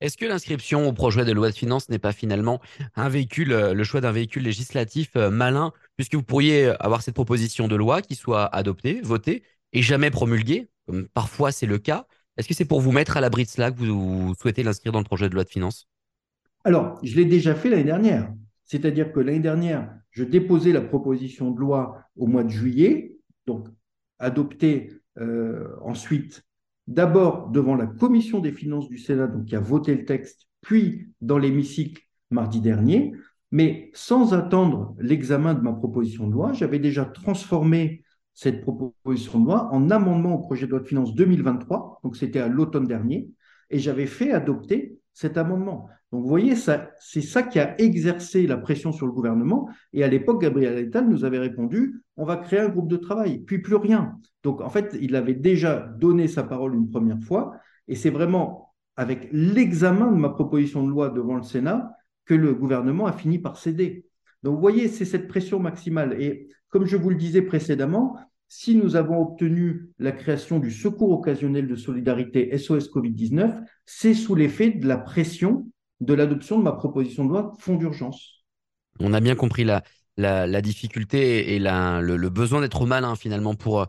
Est-ce 0.00 0.16
que 0.16 0.24
l'inscription 0.24 0.88
au 0.88 0.92
projet 0.92 1.24
de 1.24 1.32
loi 1.32 1.50
de 1.50 1.54
finances 1.54 1.88
n'est 1.88 1.98
pas 1.98 2.12
finalement 2.12 2.60
un 2.94 3.08
véhicule, 3.08 3.52
euh, 3.52 3.74
le 3.74 3.84
choix 3.84 4.00
d'un 4.00 4.12
véhicule 4.12 4.44
législatif 4.44 5.14
malin, 5.16 5.72
puisque 5.96 6.14
vous 6.14 6.22
pourriez 6.22 6.68
avoir 6.80 7.02
cette 7.02 7.14
proposition 7.14 7.66
de 7.66 7.76
loi 7.76 8.02
qui 8.02 8.14
soit 8.14 8.46
adoptée, 8.54 9.00
votée 9.02 9.42
et 9.72 9.82
jamais 9.82 10.10
promulguée, 10.10 10.68
comme 10.86 11.08
parfois 11.08 11.50
c'est 11.50 11.66
le 11.66 11.78
cas? 11.78 12.06
Est-ce 12.36 12.48
que 12.48 12.54
c'est 12.54 12.64
pour 12.64 12.80
vous 12.80 12.92
mettre 12.92 13.16
à 13.16 13.20
l'abri 13.20 13.44
de 13.44 13.50
cela 13.50 13.70
que 13.70 13.84
vous 13.84 14.34
souhaitez 14.40 14.62
l'inscrire 14.62 14.92
dans 14.92 15.00
le 15.00 15.04
projet 15.04 15.28
de 15.28 15.34
loi 15.34 15.44
de 15.44 15.50
finances? 15.50 15.88
Alors, 16.64 16.98
je 17.02 17.16
l'ai 17.16 17.24
déjà 17.24 17.54
fait 17.54 17.70
l'année 17.70 17.84
dernière. 17.84 18.32
C'est-à-dire 18.64 19.12
que 19.12 19.20
l'année 19.20 19.40
dernière, 19.40 19.92
je 20.10 20.24
déposais 20.24 20.72
la 20.72 20.80
proposition 20.80 21.50
de 21.50 21.60
loi 21.60 22.04
au 22.16 22.26
mois 22.26 22.44
de 22.44 22.50
juillet, 22.50 23.16
donc 23.46 23.68
adoptée 24.18 24.92
euh, 25.18 25.68
ensuite 25.82 26.42
d'abord 26.86 27.48
devant 27.48 27.74
la 27.74 27.86
commission 27.86 28.40
des 28.40 28.52
finances 28.52 28.88
du 28.88 28.98
Sénat, 28.98 29.26
donc 29.26 29.46
qui 29.46 29.56
a 29.56 29.60
voté 29.60 29.94
le 29.94 30.04
texte, 30.04 30.48
puis 30.60 31.08
dans 31.20 31.38
l'hémicycle 31.38 32.02
mardi 32.30 32.60
dernier, 32.60 33.12
mais 33.50 33.90
sans 33.94 34.32
attendre 34.32 34.94
l'examen 34.98 35.54
de 35.54 35.60
ma 35.60 35.72
proposition 35.72 36.26
de 36.26 36.32
loi, 36.32 36.52
j'avais 36.52 36.78
déjà 36.78 37.04
transformé 37.04 38.04
cette 38.34 38.62
proposition 38.62 39.40
de 39.40 39.44
loi 39.46 39.68
en 39.72 39.90
amendement 39.90 40.34
au 40.34 40.38
projet 40.38 40.66
de 40.66 40.70
loi 40.70 40.80
de 40.80 40.88
finances 40.88 41.14
2023, 41.14 42.00
donc 42.02 42.16
c'était 42.16 42.40
à 42.40 42.48
l'automne 42.48 42.86
dernier, 42.86 43.28
et 43.70 43.78
j'avais 43.78 44.06
fait 44.06 44.32
adopter 44.32 44.98
cet 45.12 45.36
amendement. 45.36 45.88
Donc 46.10 46.22
vous 46.22 46.28
voyez, 46.28 46.54
c'est 46.56 47.20
ça 47.20 47.42
qui 47.42 47.58
a 47.58 47.80
exercé 47.80 48.46
la 48.46 48.56
pression 48.56 48.92
sur 48.92 49.06
le 49.06 49.12
gouvernement. 49.12 49.68
Et 49.92 50.04
à 50.04 50.08
l'époque, 50.08 50.42
Gabriel 50.42 50.76
Attal 50.76 51.08
nous 51.08 51.24
avait 51.24 51.38
répondu, 51.38 52.02
on 52.16 52.24
va 52.24 52.36
créer 52.36 52.60
un 52.60 52.68
groupe 52.68 52.88
de 52.88 52.96
travail, 52.96 53.38
puis 53.40 53.60
plus 53.60 53.76
rien. 53.76 54.18
Donc 54.42 54.60
en 54.60 54.68
fait, 54.68 54.96
il 55.00 55.16
avait 55.16 55.34
déjà 55.34 55.80
donné 55.98 56.28
sa 56.28 56.42
parole 56.42 56.74
une 56.74 56.90
première 56.90 57.20
fois. 57.22 57.54
Et 57.88 57.94
c'est 57.94 58.10
vraiment 58.10 58.74
avec 58.96 59.28
l'examen 59.32 60.12
de 60.12 60.16
ma 60.16 60.28
proposition 60.28 60.84
de 60.84 60.90
loi 60.90 61.08
devant 61.08 61.36
le 61.36 61.42
Sénat 61.42 61.90
que 62.26 62.34
le 62.34 62.54
gouvernement 62.54 63.06
a 63.06 63.12
fini 63.12 63.38
par 63.38 63.56
céder. 63.56 64.06
Donc 64.42 64.56
vous 64.56 64.60
voyez, 64.60 64.88
c'est 64.88 65.04
cette 65.04 65.28
pression 65.28 65.60
maximale. 65.60 66.20
Et 66.20 66.48
comme 66.68 66.84
je 66.84 66.96
vous 66.96 67.10
le 67.10 67.16
disais 67.16 67.42
précédemment, 67.42 68.16
si 68.54 68.74
nous 68.74 68.96
avons 68.96 69.18
obtenu 69.22 69.88
la 69.98 70.12
création 70.12 70.58
du 70.58 70.70
secours 70.70 71.10
occasionnel 71.10 71.66
de 71.66 71.74
solidarité 71.74 72.54
SOS 72.58 72.90
Covid-19, 72.90 73.62
c'est 73.86 74.12
sous 74.12 74.34
l'effet 74.34 74.68
de 74.68 74.86
la 74.86 74.98
pression 74.98 75.66
de 76.00 76.12
l'adoption 76.12 76.58
de 76.58 76.62
ma 76.62 76.72
proposition 76.72 77.24
de 77.24 77.30
loi 77.30 77.54
fonds 77.60 77.76
d'urgence. 77.76 78.44
On 79.00 79.14
a 79.14 79.20
bien 79.20 79.36
compris 79.36 79.64
la, 79.64 80.60
difficulté 80.60 81.54
et 81.54 81.58
le, 81.60 82.28
besoin 82.28 82.60
d'être 82.60 82.84
malin 82.84 83.16
finalement 83.16 83.54
pour, 83.54 83.88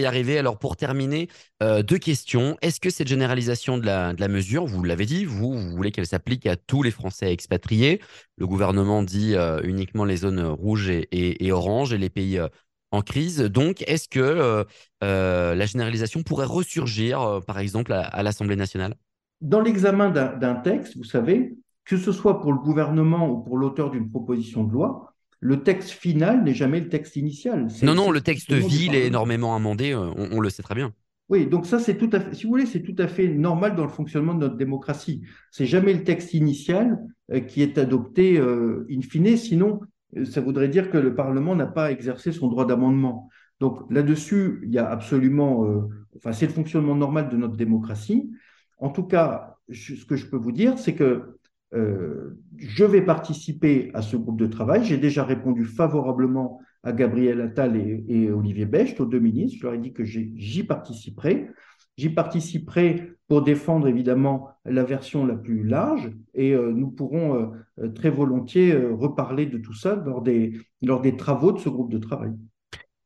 y 0.00 0.04
arriver. 0.04 0.38
Alors 0.38 0.58
pour 0.58 0.76
terminer, 0.76 1.28
euh, 1.62 1.84
deux 1.84 1.98
questions. 1.98 2.58
Est-ce 2.62 2.80
que 2.80 2.90
cette 2.90 3.06
généralisation 3.06 3.78
de 3.78 3.86
la, 3.86 4.28
mesure, 4.28 4.66
vous 4.66 4.82
l'avez 4.82 5.06
dit, 5.06 5.24
vous, 5.24 5.56
vous 5.56 5.70
voulez 5.70 5.92
qu'elle 5.92 6.08
s'applique 6.08 6.46
à 6.46 6.56
tous 6.56 6.82
les 6.82 6.90
Français 6.90 7.32
expatriés? 7.32 8.00
Le 8.38 8.48
gouvernement 8.48 9.04
dit 9.04 9.36
euh, 9.36 9.60
uniquement 9.62 10.04
les 10.04 10.16
zones 10.16 10.44
rouges 10.44 10.88
et, 10.90 11.06
et, 11.12 11.46
et 11.46 11.52
oranges 11.52 11.92
et 11.92 11.98
les 11.98 12.10
pays 12.10 12.38
euh, 12.38 12.48
en 12.90 13.02
crise. 13.02 13.38
Donc, 13.38 13.82
est-ce 13.86 14.08
que 14.08 14.20
euh, 14.20 14.64
euh, 15.04 15.54
la 15.54 15.66
généralisation 15.66 16.22
pourrait 16.22 16.46
ressurgir, 16.46 17.20
euh, 17.20 17.40
par 17.40 17.58
exemple, 17.58 17.92
à, 17.92 18.02
à 18.02 18.22
l'Assemblée 18.22 18.56
nationale? 18.56 18.94
Dans 19.40 19.60
l'examen 19.60 20.10
d'un 20.10 20.54
texte, 20.56 20.96
vous 20.96 21.04
savez, 21.04 21.54
que 21.84 21.96
ce 21.96 22.12
soit 22.12 22.40
pour 22.40 22.52
le 22.52 22.58
gouvernement 22.58 23.28
ou 23.30 23.38
pour 23.42 23.56
l'auteur 23.56 23.90
d'une 23.90 24.10
proposition 24.10 24.64
de 24.64 24.72
loi, 24.72 25.14
le 25.40 25.62
texte 25.62 25.90
final 25.90 26.44
n'est 26.44 26.54
jamais 26.54 26.80
le 26.80 26.88
texte 26.88 27.16
initial. 27.16 27.68
Non, 27.82 27.94
non, 27.94 28.10
le 28.10 28.20
texte 28.20 28.52
ville 28.52 28.94
est 28.94 29.06
énormément 29.06 29.56
amendé, 29.56 29.94
on, 29.94 30.14
on 30.32 30.40
le 30.40 30.50
sait 30.50 30.62
très 30.62 30.74
bien. 30.74 30.92
Oui, 31.30 31.46
donc 31.46 31.64
ça, 31.64 31.78
c'est 31.78 31.96
tout 31.96 32.10
à 32.12 32.18
fait, 32.18 32.34
si 32.34 32.42
vous 32.42 32.50
voulez, 32.50 32.66
c'est 32.66 32.82
tout 32.82 32.96
à 32.98 33.06
fait 33.06 33.28
normal 33.28 33.76
dans 33.76 33.84
le 33.84 33.88
fonctionnement 33.90 34.34
de 34.34 34.40
notre 34.40 34.56
démocratie. 34.56 35.22
C'est 35.52 35.64
jamais 35.64 35.94
le 35.94 36.02
texte 36.02 36.34
initial 36.34 36.98
euh, 37.32 37.38
qui 37.38 37.62
est 37.62 37.78
adopté 37.78 38.36
euh, 38.36 38.84
in 38.90 39.00
fine, 39.00 39.36
sinon 39.36 39.80
ça 40.24 40.40
voudrait 40.40 40.68
dire 40.68 40.90
que 40.90 40.98
le 40.98 41.14
Parlement 41.14 41.54
n'a 41.54 41.66
pas 41.66 41.90
exercé 41.90 42.32
son 42.32 42.48
droit 42.48 42.66
d'amendement. 42.66 43.28
Donc 43.60 43.90
là-dessus, 43.90 44.60
il 44.64 44.70
y 44.70 44.78
a 44.78 44.88
absolument, 44.88 45.64
euh, 45.64 45.82
enfin, 46.16 46.32
c'est 46.32 46.46
le 46.46 46.52
fonctionnement 46.52 46.96
normal 46.96 47.28
de 47.28 47.36
notre 47.36 47.56
démocratie. 47.56 48.30
En 48.78 48.90
tout 48.90 49.04
cas, 49.04 49.56
ce 49.70 50.04
que 50.04 50.16
je 50.16 50.26
peux 50.26 50.38
vous 50.38 50.52
dire, 50.52 50.78
c'est 50.78 50.94
que 50.94 51.36
euh, 51.74 52.38
je 52.56 52.84
vais 52.84 53.02
participer 53.02 53.90
à 53.94 54.02
ce 54.02 54.16
groupe 54.16 54.38
de 54.38 54.46
travail. 54.46 54.84
J'ai 54.84 54.96
déjà 54.96 55.24
répondu 55.24 55.64
favorablement 55.64 56.60
à 56.82 56.92
Gabriel 56.92 57.40
Attal 57.42 57.76
et, 57.76 58.04
et 58.08 58.32
Olivier 58.32 58.64
Becht, 58.64 59.00
aux 59.00 59.06
deux 59.06 59.20
ministres. 59.20 59.58
Je 59.60 59.64
leur 59.64 59.74
ai 59.74 59.78
dit 59.78 59.92
que 59.92 60.04
j'y 60.04 60.64
participerai. 60.64 61.50
J'y 62.00 62.08
participerai 62.08 63.12
pour 63.28 63.42
défendre 63.42 63.86
évidemment 63.86 64.48
la 64.64 64.84
version 64.84 65.26
la 65.26 65.34
plus 65.34 65.64
large 65.64 66.10
et 66.32 66.52
euh, 66.52 66.72
nous 66.72 66.90
pourrons 66.90 67.34
euh, 67.34 67.46
euh, 67.84 67.88
très 67.90 68.08
volontiers 68.08 68.74
reparler 68.74 69.44
de 69.44 69.58
tout 69.58 69.74
ça 69.74 69.96
lors 69.96 70.22
des, 70.22 70.58
lors 70.80 71.02
des 71.02 71.18
travaux 71.18 71.52
de 71.52 71.58
ce 71.58 71.68
groupe 71.68 71.92
de 71.92 71.98
travail. 71.98 72.30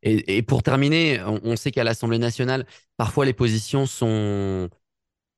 Et, 0.05 0.37
et 0.37 0.43
pour 0.43 0.63
terminer, 0.63 1.21
on, 1.27 1.41
on 1.43 1.57
sait 1.57 1.73
qu'à 1.73 1.83
l'Assemblée 1.83 2.21
nationale, 2.21 2.67
parfois 2.97 3.25
les 3.25 3.33
positions 3.33 3.85
sont, 3.85 4.69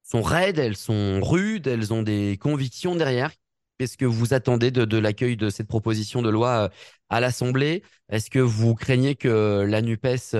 sont 0.03 0.21
raides, 0.21 0.59
elles 0.59 0.77
sont 0.77 1.23
rudes, 1.23 1.67
elles 1.67 1.95
ont 1.95 2.03
des 2.03 2.37
convictions 2.39 2.95
derrière. 2.95 3.31
Qu'est-ce 3.79 3.99
que 3.99 4.07
vous 4.07 4.33
attendez 4.33 4.71
de, 4.71 4.97
l'accueil 4.97 5.37
de 5.37 5.51
cette 5.51 5.69
proposition 5.69 6.23
de 6.23 6.31
loi 6.31 6.49
euh, 6.65 6.69
à 7.11 7.21
l'Assemblée? 7.21 7.83
Est-ce 8.09 8.31
que 8.31 8.39
vous 8.39 8.75
craignez 8.75 9.17
que 9.17 9.67
la 9.69 9.83
NUPES 9.83 10.35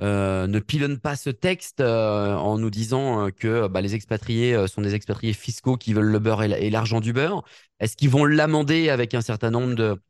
euh, 0.00 0.46
ne 0.46 0.58
pilonne 0.58 0.98
pas 0.98 1.14
ce 1.14 1.28
texte 1.28 1.80
euh, 1.80 2.34
en 2.34 2.56
nous 2.56 2.70
disant 2.70 3.28
que 3.30 3.66
bah, 3.68 3.82
les 3.82 3.94
expatriés 3.94 4.66
sont 4.68 4.80
des 4.80 4.94
expatriés 4.94 5.34
fiscaux 5.34 5.76
qui 5.76 5.92
veulent 5.92 6.06
le 6.06 6.18
beurre 6.18 6.42
et 6.44 6.48
la- 6.48 6.58
et 6.58 6.70
l'argent 6.70 7.00
du 7.00 7.12
beurre? 7.12 7.42
Est-ce 7.78 7.94
qu'ils 7.96 8.08
vont 8.08 8.24
l'amender 8.24 8.88
avec 8.88 9.12
un 9.12 9.20
certain 9.20 9.50
nombre 9.50 9.74
de, 9.74 10.00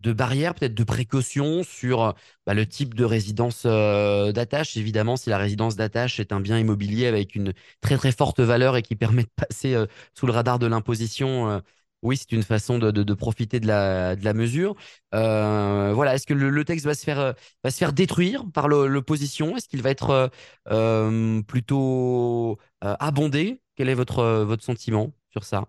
de 0.00 0.12
barrières, 0.12 0.54
peut-être 0.54 0.74
de 0.74 0.84
précautions 0.84 1.62
sur 1.62 2.14
bah, 2.46 2.52
le 2.54 2.66
type 2.66 2.94
de 2.94 3.04
résidence 3.04 3.64
d'attache? 3.64 4.76
Évidemment, 4.76 5.16
si 5.16 5.30
la 5.30 5.38
résidence 5.38 5.76
d'attache 5.76 6.20
est 6.20 6.32
un 6.32 6.40
bien 6.40 6.58
immobilier 6.58 7.06
avec 7.06 7.34
une 7.34 7.54
très 7.80 7.96
très 7.96 8.12
forte 8.12 8.40
valeur 8.40 8.76
et 8.76 8.82
qui 8.82 8.94
permet 8.96 9.22
de 9.22 9.30
passer 9.36 9.74
sous 10.14 10.26
le 10.26 10.32
radar 10.32 10.58
de 10.58 10.66
l'imposition, 10.66 11.62
oui, 12.02 12.16
c'est 12.16 12.32
une 12.32 12.42
façon 12.42 12.78
de, 12.78 13.14
profiter 13.14 13.60
de 13.60 13.66
la, 13.66 14.34
mesure. 14.34 14.76
Euh, 15.14 15.92
voilà, 15.94 16.14
est-ce 16.14 16.26
que 16.26 16.34
le, 16.34 16.64
texte 16.64 16.86
va 16.86 16.94
se 16.94 17.04
faire, 17.04 17.18
euh, 17.18 17.92
détruire 17.92 18.44
par 18.52 18.68
l'opposition? 18.68 19.56
Est-ce 19.56 19.68
qu'il 19.68 19.82
va 19.82 19.90
être 19.90 20.30
euh, 20.70 21.42
plutôt 21.42 22.58
abondé? 22.80 23.60
Quel 23.74 23.88
est 23.88 23.94
votre, 23.94 24.56
sentiment 24.60 25.12
sur 25.30 25.44
ça? 25.44 25.64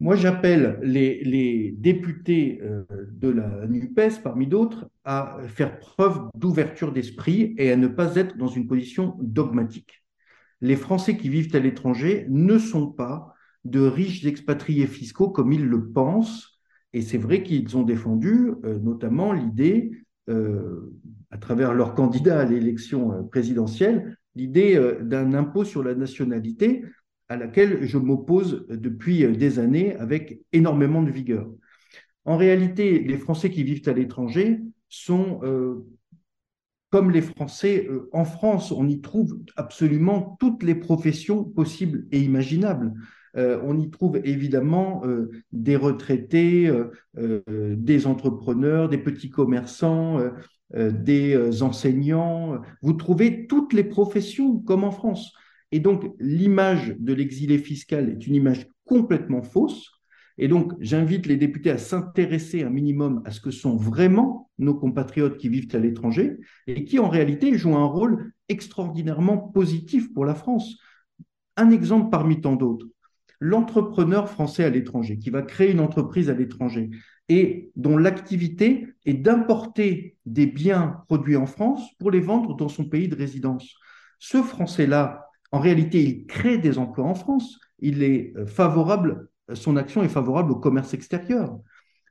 Moi, 0.00 0.16
j'appelle 0.16 0.78
les, 0.82 1.74
députés 1.78 2.60
de 2.90 3.28
la 3.28 3.66
NUPES, 3.66 4.22
parmi 4.22 4.46
d'autres, 4.46 4.90
à 5.04 5.38
faire 5.46 5.78
preuve 5.78 6.28
d'ouverture 6.34 6.92
d'esprit 6.92 7.54
et 7.56 7.70
à 7.70 7.76
ne 7.76 7.86
pas 7.86 8.16
être 8.16 8.36
dans 8.36 8.48
une 8.48 8.66
position 8.66 9.16
dogmatique. 9.20 10.02
les 10.60 10.76
Français 10.76 11.16
qui 11.16 11.28
vivent 11.28 11.54
à 11.54 11.60
l'étranger 11.60 12.26
ne 12.28 12.58
sont 12.58 12.90
pas 12.90 13.33
de 13.64 13.80
riches 13.80 14.24
expatriés 14.24 14.86
fiscaux 14.86 15.30
comme 15.30 15.52
ils 15.52 15.64
le 15.64 15.88
pensent. 15.90 16.60
Et 16.92 17.02
c'est 17.02 17.18
vrai 17.18 17.42
qu'ils 17.42 17.76
ont 17.76 17.82
défendu 17.82 18.52
euh, 18.64 18.78
notamment 18.78 19.32
l'idée, 19.32 19.92
euh, 20.28 20.92
à 21.30 21.38
travers 21.38 21.74
leur 21.74 21.94
candidat 21.94 22.40
à 22.40 22.44
l'élection 22.44 23.12
euh, 23.12 23.22
présidentielle, 23.22 24.16
l'idée 24.36 24.80
d'un 25.00 25.32
impôt 25.32 25.64
sur 25.64 25.82
la 25.82 25.94
nationalité 25.94 26.84
à 27.28 27.36
laquelle 27.36 27.84
je 27.86 27.98
m'oppose 27.98 28.66
depuis 28.68 29.24
des 29.36 29.58
années 29.60 29.94
avec 29.96 30.40
énormément 30.52 31.04
de 31.04 31.10
vigueur. 31.10 31.48
En 32.24 32.36
réalité, 32.36 32.98
les 32.98 33.16
Français 33.16 33.48
qui 33.48 33.62
vivent 33.62 33.88
à 33.88 33.92
l'étranger 33.92 34.60
sont 34.88 35.40
comme 36.90 37.12
les 37.12 37.22
Français 37.22 37.88
en 38.10 38.24
France, 38.24 38.72
on 38.72 38.88
y 38.88 39.00
trouve 39.00 39.38
absolument 39.54 40.36
toutes 40.40 40.64
les 40.64 40.74
professions 40.74 41.44
possibles 41.44 42.06
et 42.10 42.20
imaginables. 42.20 42.92
Euh, 43.36 43.60
on 43.64 43.78
y 43.78 43.90
trouve 43.90 44.20
évidemment 44.24 45.02
euh, 45.04 45.30
des 45.52 45.76
retraités, 45.76 46.70
des 47.16 48.06
entrepreneurs, 48.06 48.88
des 48.88 48.98
petits 48.98 49.30
commerçants, 49.30 50.20
des 50.74 51.62
enseignants. 51.62 52.60
Vous 52.82 52.94
trouvez 52.94 53.46
toutes 53.46 53.72
les 53.72 53.84
professions 53.84 54.58
comme 54.58 54.84
en 54.84 54.90
France. 54.90 55.32
Et 55.72 55.80
donc 55.80 56.04
l'image 56.18 56.94
de 56.98 57.12
l'exilé 57.12 57.58
fiscal 57.58 58.08
est 58.08 58.26
une 58.26 58.34
image 58.34 58.68
complètement 58.84 59.42
fausse. 59.42 59.90
Et 60.36 60.48
donc, 60.48 60.72
j'invite 60.80 61.26
les 61.26 61.36
députés 61.36 61.70
à 61.70 61.78
s'intéresser 61.78 62.62
un 62.64 62.70
minimum 62.70 63.22
à 63.24 63.30
ce 63.30 63.40
que 63.40 63.50
sont 63.50 63.76
vraiment 63.76 64.50
nos 64.58 64.74
compatriotes 64.74 65.36
qui 65.36 65.48
vivent 65.48 65.74
à 65.74 65.78
l'étranger 65.78 66.38
et 66.66 66.84
qui, 66.84 66.98
en 66.98 67.08
réalité, 67.08 67.56
jouent 67.56 67.76
un 67.76 67.86
rôle 67.86 68.32
extraordinairement 68.48 69.38
positif 69.38 70.12
pour 70.12 70.24
la 70.24 70.34
France. 70.34 70.76
Un 71.56 71.70
exemple 71.70 72.10
parmi 72.10 72.40
tant 72.40 72.56
d'autres. 72.56 72.86
L'entrepreneur 73.44 74.28
français 74.28 74.64
à 74.64 74.70
l'étranger 74.70 75.18
qui 75.18 75.30
va 75.30 75.42
créer 75.42 75.72
une 75.72 75.80
entreprise 75.80 76.30
à 76.30 76.34
l'étranger 76.34 76.90
et 77.28 77.70
dont 77.76 77.96
l'activité 77.96 78.86
est 79.04 79.14
d'importer 79.14 80.16
des 80.24 80.46
biens 80.46 81.02
produits 81.08 81.36
en 81.36 81.46
France 81.46 81.82
pour 81.98 82.10
les 82.10 82.20
vendre 82.20 82.56
dans 82.56 82.68
son 82.68 82.84
pays 82.84 83.08
de 83.08 83.16
résidence. 83.16 83.74
Ce 84.18 84.42
Français-là, 84.42 85.26
en 85.52 85.58
réalité, 85.58 86.02
il 86.02 86.26
crée 86.26 86.58
des 86.58 86.78
emplois 86.78 87.04
en 87.04 87.14
France. 87.14 87.58
Il 87.80 88.02
est 88.02 88.32
euh, 88.36 88.46
favorable 88.46 89.28
son 89.52 89.76
action 89.76 90.02
est 90.02 90.08
favorable 90.08 90.52
au 90.52 90.56
commerce 90.56 90.94
extérieur. 90.94 91.58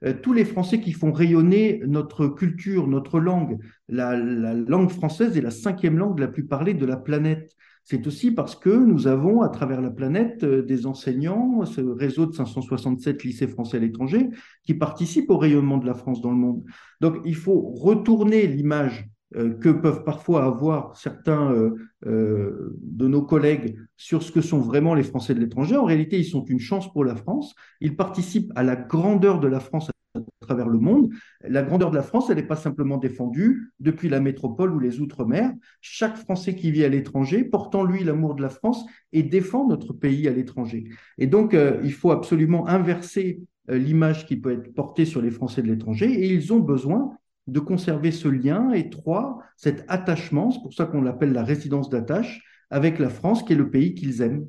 Euh, 0.05 0.13
tous 0.13 0.33
les 0.33 0.45
Français 0.45 0.79
qui 0.79 0.91
font 0.91 1.11
rayonner 1.11 1.81
notre 1.87 2.27
culture, 2.27 2.87
notre 2.87 3.19
langue, 3.19 3.57
la, 3.87 4.15
langue 4.15 4.89
française 4.89 5.37
est 5.37 5.41
la 5.41 5.51
cinquième 5.51 5.97
langue 5.97 6.19
la 6.19 6.27
plus 6.27 6.45
parlée 6.45 6.73
de 6.73 6.85
la 6.85 6.97
planète. 6.97 7.55
C'est 7.83 8.07
aussi 8.07 8.31
parce 8.31 8.55
que 8.55 8.69
nous 8.69 9.07
avons 9.07 9.41
à 9.41 9.49
travers 9.49 9.81
la 9.81 9.89
planète 9.89 10.43
euh, 10.43 10.61
des 10.63 10.85
enseignants, 10.85 11.65
ce 11.65 11.81
réseau 11.81 12.25
de 12.25 12.33
567 12.33 13.23
lycées 13.23 13.47
français 13.47 13.77
à 13.77 13.79
l'étranger, 13.81 14.29
qui 14.63 14.73
participent 14.73 15.29
au 15.29 15.37
rayonnement 15.37 15.77
de 15.77 15.85
la 15.85 15.93
France 15.93 16.21
dans 16.21 16.31
le 16.31 16.37
monde. 16.37 16.63
Donc 17.01 17.17
il 17.25 17.35
faut 17.35 17.59
retourner 17.59 18.47
l'image 18.47 19.09
euh, 19.35 19.53
que 19.55 19.69
peuvent 19.69 20.03
parfois 20.05 20.45
avoir 20.45 20.95
certains 20.95 21.51
euh, 22.05 22.77
de 22.81 23.07
nos 23.07 23.23
collègues 23.23 23.75
sur 23.97 24.23
ce 24.23 24.31
que 24.31 24.41
sont 24.41 24.59
vraiment 24.59 24.93
les 24.93 25.03
Français 25.03 25.33
de 25.33 25.39
l'étranger. 25.39 25.75
En 25.75 25.85
réalité, 25.85 26.17
ils 26.17 26.25
sont 26.25 26.45
une 26.45 26.59
chance 26.59 26.91
pour 26.93 27.03
la 27.03 27.15
France. 27.15 27.53
Ils 27.81 27.97
participent 27.97 28.51
à 28.55 28.63
la 28.63 28.77
grandeur 28.77 29.41
de 29.41 29.47
la 29.47 29.59
France 29.59 29.89
à 30.15 30.19
travers 30.39 30.69
le 30.69 30.79
monde. 30.79 31.09
La 31.41 31.63
grandeur 31.63 31.89
de 31.91 31.95
la 31.95 32.03
France, 32.03 32.29
elle 32.29 32.37
n'est 32.37 32.43
pas 32.43 32.55
simplement 32.55 32.97
défendue 32.97 33.71
depuis 33.79 34.09
la 34.09 34.19
métropole 34.19 34.73
ou 34.73 34.79
les 34.79 34.99
Outre-mer. 34.99 35.51
Chaque 35.81 36.17
Français 36.17 36.55
qui 36.55 36.71
vit 36.71 36.83
à 36.83 36.89
l'étranger, 36.89 37.43
portant 37.43 37.83
lui 37.83 38.03
l'amour 38.03 38.35
de 38.35 38.41
la 38.41 38.49
France 38.49 38.85
et 39.11 39.23
défend 39.23 39.67
notre 39.67 39.93
pays 39.93 40.27
à 40.27 40.31
l'étranger. 40.31 40.85
Et 41.17 41.27
donc, 41.27 41.55
il 41.83 41.93
faut 41.93 42.11
absolument 42.11 42.67
inverser 42.67 43.41
l'image 43.67 44.25
qui 44.25 44.35
peut 44.37 44.51
être 44.51 44.73
portée 44.73 45.05
sur 45.05 45.21
les 45.21 45.31
Français 45.31 45.61
de 45.61 45.67
l'étranger 45.67 46.11
et 46.11 46.33
ils 46.33 46.53
ont 46.53 46.59
besoin 46.59 47.17
de 47.47 47.59
conserver 47.59 48.11
ce 48.11 48.27
lien 48.27 48.71
étroit, 48.71 49.39
cet 49.57 49.83
attachement, 49.89 50.51
c'est 50.51 50.61
pour 50.61 50.73
ça 50.73 50.85
qu'on 50.85 51.01
l'appelle 51.01 51.33
la 51.33 51.43
résidence 51.43 51.89
d'attache, 51.89 52.41
avec 52.69 52.99
la 52.99 53.09
France, 53.09 53.43
qui 53.43 53.53
est 53.53 53.57
le 53.57 53.69
pays 53.69 53.93
qu'ils 53.95 54.21
aiment. 54.21 54.47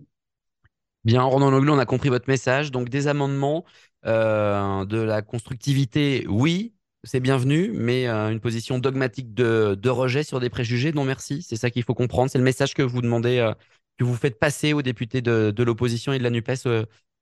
Bien, 1.05 1.23
Ronan 1.23 1.51
Loglou, 1.51 1.73
on 1.73 1.79
a 1.79 1.85
compris 1.87 2.09
votre 2.09 2.29
message. 2.29 2.71
Donc, 2.71 2.89
des 2.89 3.09
amendements, 3.09 3.65
euh, 4.07 4.85
de 4.85 4.99
la 4.99 5.23
constructivité, 5.23 6.27
oui, 6.29 6.75
c'est 7.05 7.21
bienvenu, 7.21 7.71
mais 7.73 8.07
euh, 8.09 8.31
une 8.31 8.41
position 8.41 8.79
dogmatique 8.79 9.35
de, 9.35 9.89
rejet 9.89 10.23
sur 10.23 10.41
des 10.41 10.51
préjugés, 10.51 10.93
non 10.93 11.05
merci. 11.05 11.43
C'est 11.43 11.57
ça 11.57 11.71
qu'il 11.71 11.83
faut 11.83 11.95
comprendre. 11.95 12.31
C'est 12.31 12.39
le 12.39 12.45
message 12.45 12.75
que 12.75 12.83
vous 12.83 13.03
demandez, 13.03 13.39
euh, 13.39 13.53
que 13.99 14.05
vous 14.05 14.15
faites 14.15 14.39
passer 14.39 14.73
aux 14.73 14.83
députés 14.83 15.23
de, 15.23 15.63
l'opposition 15.63 16.13
et 16.13 16.19
de 16.19 16.25
la 16.25 16.31
NUPES 16.31 16.67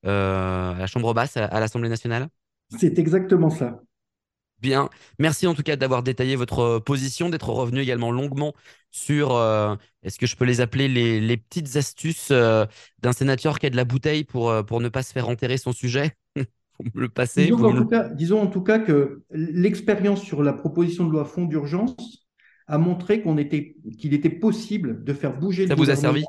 à 0.05 0.77
la 0.79 0.87
Chambre 0.87 1.15
basse, 1.15 1.37
à 1.37 1.61
l'Assemblée 1.61 1.89
nationale? 1.89 2.29
C'est 2.79 2.99
exactement 2.99 3.51
ça. 3.51 3.83
Bien, 4.63 4.91
merci 5.19 5.49
en 5.49 5.55
tout 5.55 5.65
cas 5.65 5.75
d'avoir 5.75 6.05
détaillé 6.05 6.37
votre 6.37 6.79
position, 6.79 7.29
d'être 7.29 7.49
revenu 7.49 7.81
également 7.81 8.13
longuement 8.13 8.55
sur, 8.93 9.35
euh, 9.35 9.75
est-ce 10.05 10.21
que 10.21 10.27
je 10.27 10.37
peux 10.37 10.45
les 10.45 10.61
appeler 10.61 10.87
les, 10.87 11.37
petites 11.37 11.75
astuces 11.75 12.29
euh, 12.31 12.65
d'un 13.01 13.13
sénateur 13.13 13.59
qui 13.59 13.67
a 13.67 13.71
de 13.71 13.77
la 13.77 13.85
bouteille 13.85 14.23
pour, 14.23 14.65
pour 14.65 14.81
ne 14.81 14.89
pas 14.89 15.03
se 15.03 15.13
faire 15.13 15.29
enterrer 15.29 15.59
son 15.59 15.73
sujet? 15.73 16.17
Me 16.95 17.01
le 17.01 17.09
passez 17.09 17.45
disons, 17.45 17.65
en 17.65 17.75
tout 17.75 17.87
cas, 17.87 18.09
disons 18.09 18.41
en 18.41 18.47
tout 18.47 18.63
cas 18.63 18.79
que 18.79 19.23
l'expérience 19.31 20.23
sur 20.23 20.43
la 20.43 20.53
proposition 20.53 21.07
de 21.07 21.13
loi 21.13 21.25
fond 21.25 21.45
d'urgence 21.45 22.29
a 22.67 22.79
montré 22.79 23.23
qu'on 23.23 23.39
était, 23.39 23.77
qu'il 23.99 24.15
était 24.15 24.31
possible 24.31 25.05
de 25.05 25.13
faire 25.13 25.39
bouger 25.39 25.67
Ça 25.67 25.75
vous 25.75 25.91
a 25.91 25.97
servi? 25.97 26.25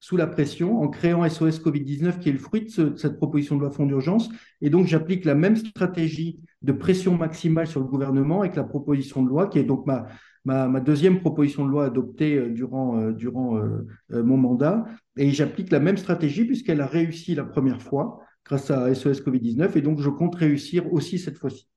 sous 0.00 0.16
la 0.16 0.26
pression 0.26 0.80
en 0.80 0.88
créant 0.88 1.28
SOS 1.28 1.60
Covid-19 1.60 2.18
qui 2.18 2.28
est 2.28 2.32
le 2.32 2.38
fruit 2.38 2.66
de, 2.76 2.96
cette 2.96 3.16
proposition 3.16 3.56
de 3.56 3.62
loi 3.62 3.70
fond 3.70 3.86
d'urgence. 3.86 4.28
Et 4.60 4.70
donc, 4.70 4.86
j'applique 4.86 5.24
la 5.24 5.34
même 5.34 5.56
stratégie 5.56 6.38
de 6.62 6.72
pression 6.72 7.16
maximale 7.16 7.66
sur 7.66 7.80
le 7.80 7.86
gouvernement 7.86 8.40
avec 8.42 8.54
la 8.54 8.64
proposition 8.64 9.22
de 9.22 9.28
loi 9.28 9.48
qui 9.48 9.58
est 9.58 9.64
donc 9.64 9.86
ma, 9.86 10.06
ma, 10.44 10.80
deuxième 10.80 11.20
proposition 11.20 11.66
de 11.66 11.70
loi 11.70 11.86
adoptée 11.86 12.36
euh, 12.36 12.48
durant, 12.48 12.98
euh, 12.98 13.12
durant 13.12 13.56
euh, 13.56 13.86
mon 14.10 14.36
mandat. 14.36 14.84
Et 15.16 15.30
j'applique 15.30 15.72
la 15.72 15.80
même 15.80 15.96
stratégie 15.96 16.44
puisqu'elle 16.44 16.80
a 16.80 16.86
réussi 16.86 17.34
la 17.34 17.44
première 17.44 17.82
fois 17.82 18.20
grâce 18.48 18.70
à 18.70 18.92
SOS 18.94 19.20
Covid-19. 19.20 19.76
Et 19.76 19.82
donc, 19.82 20.00
je 20.00 20.08
compte 20.08 20.34
réussir 20.34 20.92
aussi 20.92 21.18
cette 21.18 21.38
fois-ci. 21.38 21.68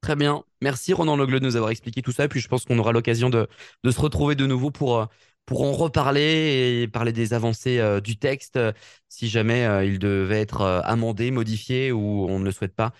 Très 0.00 0.16
bien. 0.16 0.44
Merci 0.62 0.92
Ronan 0.92 1.16
Logle 1.16 1.40
de 1.40 1.44
nous 1.44 1.56
avoir 1.56 1.70
expliqué 1.70 2.02
tout 2.02 2.12
ça. 2.12 2.24
Et 2.24 2.28
puis 2.28 2.40
je 2.40 2.48
pense 2.48 2.64
qu'on 2.64 2.78
aura 2.78 2.92
l'occasion 2.92 3.30
de, 3.30 3.48
de, 3.84 3.90
se 3.90 4.00
retrouver 4.00 4.36
de 4.36 4.46
nouveau 4.46 4.70
pour, 4.70 5.08
pour 5.44 5.62
en 5.62 5.72
reparler 5.72 6.82
et 6.82 6.88
parler 6.88 7.12
des 7.12 7.34
avancées 7.34 7.78
euh, 7.78 8.00
du 8.00 8.16
texte 8.16 8.56
euh, 8.56 8.72
si 9.08 9.28
jamais 9.28 9.64
euh, 9.66 9.84
il 9.84 9.98
devait 9.98 10.40
être 10.40 10.62
amendé, 10.84 11.30
modifié 11.30 11.90
ou 11.90 12.26
on 12.28 12.38
ne 12.38 12.44
le 12.44 12.52
souhaite 12.52 12.74
pas 12.74 12.92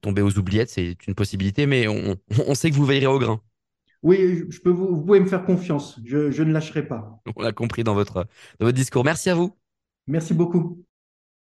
tomber 0.00 0.22
aux 0.22 0.38
oubliettes. 0.38 0.70
C'est 0.70 0.96
une 1.06 1.14
possibilité, 1.14 1.66
mais 1.66 1.88
on, 1.88 2.54
sait 2.54 2.70
que 2.70 2.76
vous 2.76 2.86
veillerez 2.86 3.06
au 3.06 3.18
grain. 3.18 3.40
Oui, 4.02 4.44
je 4.48 4.60
peux 4.60 4.70
vous, 4.70 5.02
pouvez 5.04 5.20
me 5.20 5.26
faire 5.26 5.44
confiance. 5.44 6.00
Je, 6.04 6.30
je, 6.30 6.42
ne 6.42 6.52
lâcherai 6.52 6.86
pas. 6.86 7.20
On 7.36 7.42
l'a 7.42 7.52
compris 7.52 7.82
dans 7.82 7.94
votre, 7.94 8.26
dans 8.58 8.66
votre 8.66 8.76
discours. 8.76 9.04
Merci 9.04 9.28
à 9.28 9.34
vous. 9.34 9.56
Merci 10.06 10.34
beaucoup. 10.34 10.87